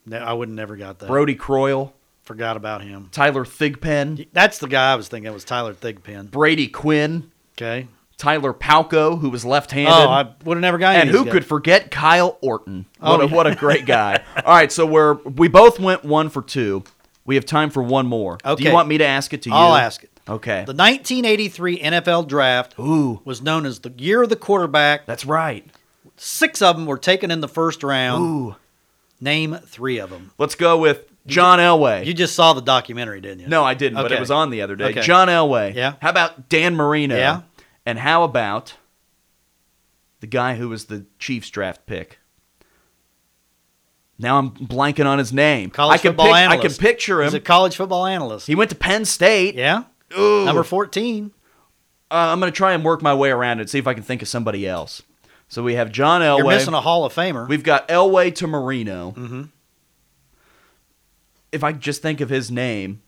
Ne- 0.07 0.19
I 0.19 0.33
would 0.33 0.49
have 0.49 0.55
never 0.57 0.77
got 0.77 0.99
that. 1.01 1.07
Brodie 1.09 1.35
Croyle, 1.37 1.93
Forgot 2.23 2.57
about 2.57 2.83
him. 2.83 3.09
Tyler 3.13 3.45
Thigpen, 3.45 4.27
That's 4.33 4.59
the 4.59 4.67
guy 4.69 4.93
I 4.93 4.95
was 4.97 5.09
thinking. 5.09 5.31
It 5.31 5.35
was 5.35 5.45
Tyler 5.45 5.75
Thigpen. 5.75 6.31
Brady 6.31 6.69
Quinn, 6.69 7.31
Okay. 7.57 7.87
Tyler 8.17 8.55
Palko, 8.55 9.19
who 9.19 9.29
was 9.29 9.45
left-handed. 9.45 9.93
Oh, 9.93 10.09
I 10.09 10.33
would 10.45 10.57
have 10.57 10.63
never 10.63 10.79
got. 10.79 10.95
and 10.97 11.11
who 11.11 11.25
these 11.25 11.33
could 11.33 11.45
forget 11.45 11.91
Kyle 11.91 12.39
Orton? 12.41 12.87
Oh, 13.01 13.11
What 13.19 13.21
a, 13.25 13.29
yeah. 13.29 13.35
what 13.35 13.47
a 13.49 13.55
great 13.57 13.87
guy! 13.87 14.23
All 14.45 14.55
right, 14.55 14.71
so 14.73 14.87
we're 14.87 15.15
we 15.15 15.49
both 15.49 15.79
went 15.81 16.05
one 16.05 16.31
for 16.31 16.41
two. 16.41 16.85
We 17.27 17.35
have 17.35 17.45
time 17.45 17.71
for 17.71 17.83
one 17.83 18.07
more. 18.07 18.39
Okay. 18.45 18.63
Do 18.63 18.69
you 18.69 18.73
want 18.75 18.87
me 18.89 18.99
to 18.99 19.05
ask 19.05 19.33
it 19.35 19.43
to 19.43 19.51
you? 19.51 19.55
I'll 19.57 19.75
ask 19.75 20.05
it. 20.05 20.11
Okay. 20.29 20.65
The 20.65 20.73
1983 20.75 21.81
NFL 21.81 22.29
Draft 22.29 22.79
Ooh, 22.79 23.21
was 23.25 23.43
known 23.43 23.67
as 23.67 23.81
the 23.81 23.93
year 23.99 24.23
of 24.23 24.29
the 24.29 24.37
quarterback. 24.37 25.07
that's 25.07 25.27
right. 25.27 25.67
Six 26.17 26.63
of 26.63 26.77
them 26.77 26.87
were 26.87 26.99
taken 26.99 27.31
in 27.31 27.41
the 27.41 27.49
first 27.49 27.83
round. 27.83 28.23
Ooh, 28.23 28.57
Name 29.21 29.55
three 29.67 29.99
of 29.99 30.11
them. 30.11 30.33
let's 30.39 30.55
go 30.55 30.79
with 30.79 31.07
John 31.27 31.59
Elway. 31.59 32.05
You 32.05 32.13
just 32.15 32.35
saw 32.35 32.53
the 32.53 32.61
documentary, 32.61 33.21
didn't 33.21 33.41
you? 33.41 33.49
no, 33.49 33.65
I 33.65 33.75
didn't, 33.75 33.97
but 33.97 34.13
it 34.13 34.21
was 34.21 34.31
on 34.31 34.51
the 34.51 34.63
other 34.63 34.77
day. 34.77 34.87
Okay. 34.87 35.01
John 35.03 35.29
Elway. 35.29 35.75
Yeah. 35.75 35.95
How 36.03 36.11
about 36.11 36.49
Dan 36.49 36.75
Marino? 36.77 37.17
Yeah. 37.17 37.43
And 37.87 37.99
how 37.99 38.25
about 38.25 38.75
the 40.21 40.27
guy 40.27 40.57
who 40.57 40.69
was 40.69 40.87
the 40.87 41.07
Chiefs 41.19 41.49
draft 41.51 41.87
pick? 41.87 42.19
Now 44.19 44.39
I'm 44.39 44.51
blanking 44.51 45.07
on 45.07 45.19
his 45.19 45.33
name. 45.33 45.71
College 45.71 45.95
I 45.99 46.03
can 46.03 46.11
football 46.11 46.27
pic- 46.27 46.37
analyst. 46.37 46.65
I 46.65 46.69
can 46.69 46.77
picture 46.93 47.21
him. 47.23 47.27
He's 47.27 47.35
a 47.35 47.41
college 47.41 47.77
football 47.77 48.07
analyst. 48.07 48.47
he 48.47 48.55
went 48.55 48.71
to 48.71 48.77
Penn 48.77 49.05
State. 49.05 49.55
yeah. 49.55 49.85
Ooh. 50.17 50.45
Number 50.45 50.63
14. 50.63 51.33
Uh, 52.11 52.15
I'm 52.15 52.39
going 52.39 52.53
to 52.53 52.57
try 52.57 52.73
and 52.75 52.85
work 52.85 53.03
my 53.03 53.15
way 53.15 53.31
around 53.31 53.59
it, 53.61 53.69
see 53.69 53.79
if 53.79 53.87
I 53.89 53.95
can 53.95 54.05
think 54.05 54.23
of 54.23 54.29
somebody 54.29 54.69
else. 54.69 55.03
So 55.55 55.63
we 55.63 55.75
have 55.77 55.93
John 55.93 56.21
Elway. 56.21 56.39
You're 56.39 56.47
missing 56.49 56.75
a 56.75 56.81
Hall 56.81 57.05
of 57.05 57.15
Famer. 57.15 57.47
We've 57.49 57.63
got 57.63 57.87
Elway 57.89 58.35
to 58.35 58.47
Marino. 58.49 59.15
Mhm. 59.17 59.49
If 61.53 61.63
I 61.63 61.73
just 61.73 62.03
think 62.03 62.21
of 62.21 62.29
his 62.29 62.51
name, 62.51 63.01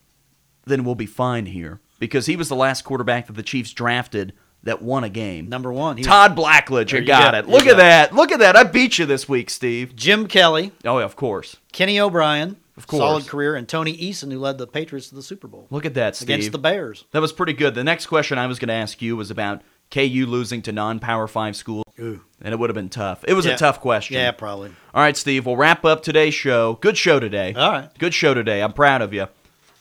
then 0.65 0.85
we'll 0.85 0.95
be 0.95 1.07
fine 1.07 1.47
here 1.47 1.81
because 1.99 2.27
he 2.27 2.37
was 2.37 2.49
the 2.49 2.55
last 2.55 2.83
quarterback 2.83 3.27
that 3.27 3.33
the 3.33 3.43
Chiefs 3.43 3.73
drafted 3.73 4.33
that 4.63 4.81
won 4.83 5.03
a 5.05 5.09
game. 5.09 5.49
Number 5.49 5.73
one. 5.73 5.97
Was 5.97 6.07
Todd 6.07 6.37
Blackledge, 6.37 6.93
you 6.93 7.01
you 7.01 7.05
got 7.07 7.33
go. 7.33 7.39
it. 7.39 7.49
Look 7.49 7.65
got 7.65 7.73
at 7.73 7.77
that. 7.79 8.15
Look 8.15 8.33
at 8.33 8.39
that. 8.39 8.57
I 8.57 8.63
beat 8.65 8.99
you 8.99 9.07
this 9.07 9.29
week, 9.29 9.51
Steve. 9.51 9.95
Jim 9.97 10.27
Kelly, 10.29 10.73
Oh, 10.85 10.99
yeah, 10.99 11.05
of 11.05 11.17
course. 11.17 11.57
Kenny 11.73 11.99
O'Brien, 12.01 12.57
Of 12.77 12.87
course. 12.87 13.01
solid 13.01 13.27
career, 13.27 13.55
and 13.57 13.69
Tony 13.69 13.97
Eason, 13.97 14.31
who 14.33 14.39
led 14.39 14.59
the 14.59 14.67
Patriots 14.67 15.09
to 15.09 15.15
the 15.17 15.23
Super 15.23 15.47
Bowl 15.49 15.67
Look 15.71 15.85
at 15.87 15.95
that, 15.95 16.15
Steve. 16.17 16.29
against 16.29 16.53
the 16.53 16.59
Bears. 16.59 17.05
that 17.13 17.21
was 17.21 17.33
pretty 17.33 17.53
good. 17.53 17.75
The 17.75 17.85
next 17.85 18.07
question 18.07 18.39
I 18.39 18.47
was 18.47 18.59
going 18.61 18.69
to 18.69 18.75
ask 18.75 19.03
you 19.03 19.17
was 19.17 19.31
about 19.31 19.63
KU 19.91 20.27
losing 20.27 20.63
to 20.63 20.73
non-power 20.73 21.27
5 21.27 21.57
school. 21.57 21.83
Ooh. 21.99 22.23
And 22.41 22.53
it 22.53 22.59
would 22.59 22.69
have 22.71 22.75
been 22.75 22.89
tough. 22.89 23.25
It 23.27 23.35
was 23.35 23.47
a 23.47 23.57
tough 23.57 23.81
question. 23.81 24.15
Yeah, 24.17 24.33
probably. 24.33 24.71
All 24.93 25.03
right, 25.03 25.17
Steve, 25.17 25.47
we'll 25.47 25.57
wrap 25.57 25.85
up 25.85 26.03
today's 26.03 26.35
show. 26.35 26.75
Good 26.81 26.99
show 26.99 27.19
today. 27.19 27.55
All 27.55 27.73
right. 27.73 27.99
Good 27.99 28.13
show 28.13 28.35
today. 28.35 28.63
I'm 28.63 28.73
proud 28.73 29.03
of 29.03 29.15
you. 29.15 29.29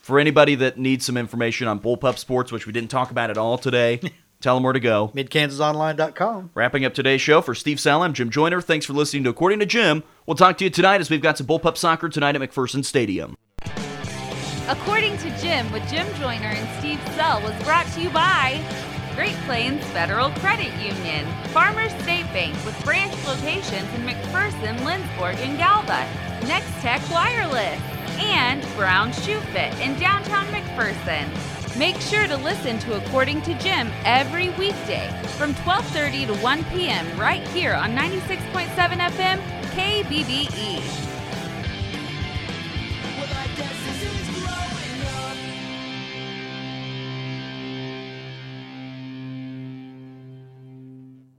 For 0.01 0.19
anybody 0.19 0.55
that 0.55 0.77
needs 0.77 1.05
some 1.05 1.17
information 1.17 1.67
on 1.67 1.79
Bullpup 1.79 2.17
Sports, 2.17 2.51
which 2.51 2.67
we 2.67 2.73
didn't 2.73 2.91
talk 2.91 3.11
about 3.11 3.29
at 3.31 3.37
all 3.37 3.57
today, 3.57 3.99
tell 4.39 4.55
them 4.55 4.63
where 4.63 4.73
to 4.73 4.79
go. 4.79 5.11
MidKansasOnline.com. 5.15 6.51
Wrapping 6.53 6.85
up 6.85 6.93
today's 6.93 7.21
show 7.21 7.41
for 7.41 7.55
Steve 7.55 7.79
Salam, 7.79 8.13
Jim 8.13 8.29
Joyner. 8.29 8.61
Thanks 8.61 8.85
for 8.85 8.93
listening 8.93 9.23
to 9.23 9.31
According 9.31 9.59
to 9.59 9.65
Jim. 9.65 10.03
We'll 10.25 10.35
talk 10.35 10.57
to 10.59 10.63
you 10.63 10.69
tonight 10.69 11.01
as 11.01 11.09
we've 11.09 11.21
got 11.21 11.37
some 11.37 11.47
Bullpup 11.47 11.75
soccer 11.75 12.07
tonight 12.07 12.35
at 12.35 12.41
McPherson 12.41 12.85
Stadium. 12.85 13.35
According 14.67 15.17
to 15.17 15.29
Jim 15.39 15.71
with 15.71 15.87
Jim 15.89 16.07
Joyner 16.15 16.47
and 16.47 16.79
Steve 16.79 16.99
Sell 17.15 17.41
was 17.41 17.53
brought 17.63 17.85
to 17.93 18.01
you 18.01 18.09
by 18.09 18.63
Great 19.15 19.35
Plains 19.45 19.81
Federal 19.85 20.29
Credit 20.31 20.73
Union, 20.73 21.25
Farmers 21.53 21.93
State 22.03 22.25
Bank 22.33 22.53
with 22.65 22.77
branch 22.83 23.13
locations 23.25 23.93
in 23.93 24.01
McPherson, 24.01 24.77
Lindsborg, 24.79 25.35
and 25.37 25.57
Galva, 25.57 26.05
Next 26.45 26.69
Tech 26.81 27.01
Wireless, 27.09 27.79
and 28.19 28.61
Brown 28.75 29.13
Shoe 29.13 29.39
Fit 29.53 29.73
in 29.79 29.97
downtown 29.97 30.45
McPherson. 30.47 31.29
Make 31.77 31.95
sure 32.01 32.27
to 32.27 32.35
listen 32.35 32.77
to 32.79 32.97
According 32.97 33.41
to 33.43 33.53
Jim 33.57 33.89
every 34.03 34.49
weekday 34.49 35.09
from 35.37 35.53
12:30 35.55 36.27
to 36.27 36.33
1 36.35 36.63
p.m. 36.65 37.17
right 37.17 37.47
here 37.49 37.73
on 37.73 37.95
96.7 37.95 38.67
FM 38.75 39.39
KBBE. 39.75 40.81
Well, 43.17 43.27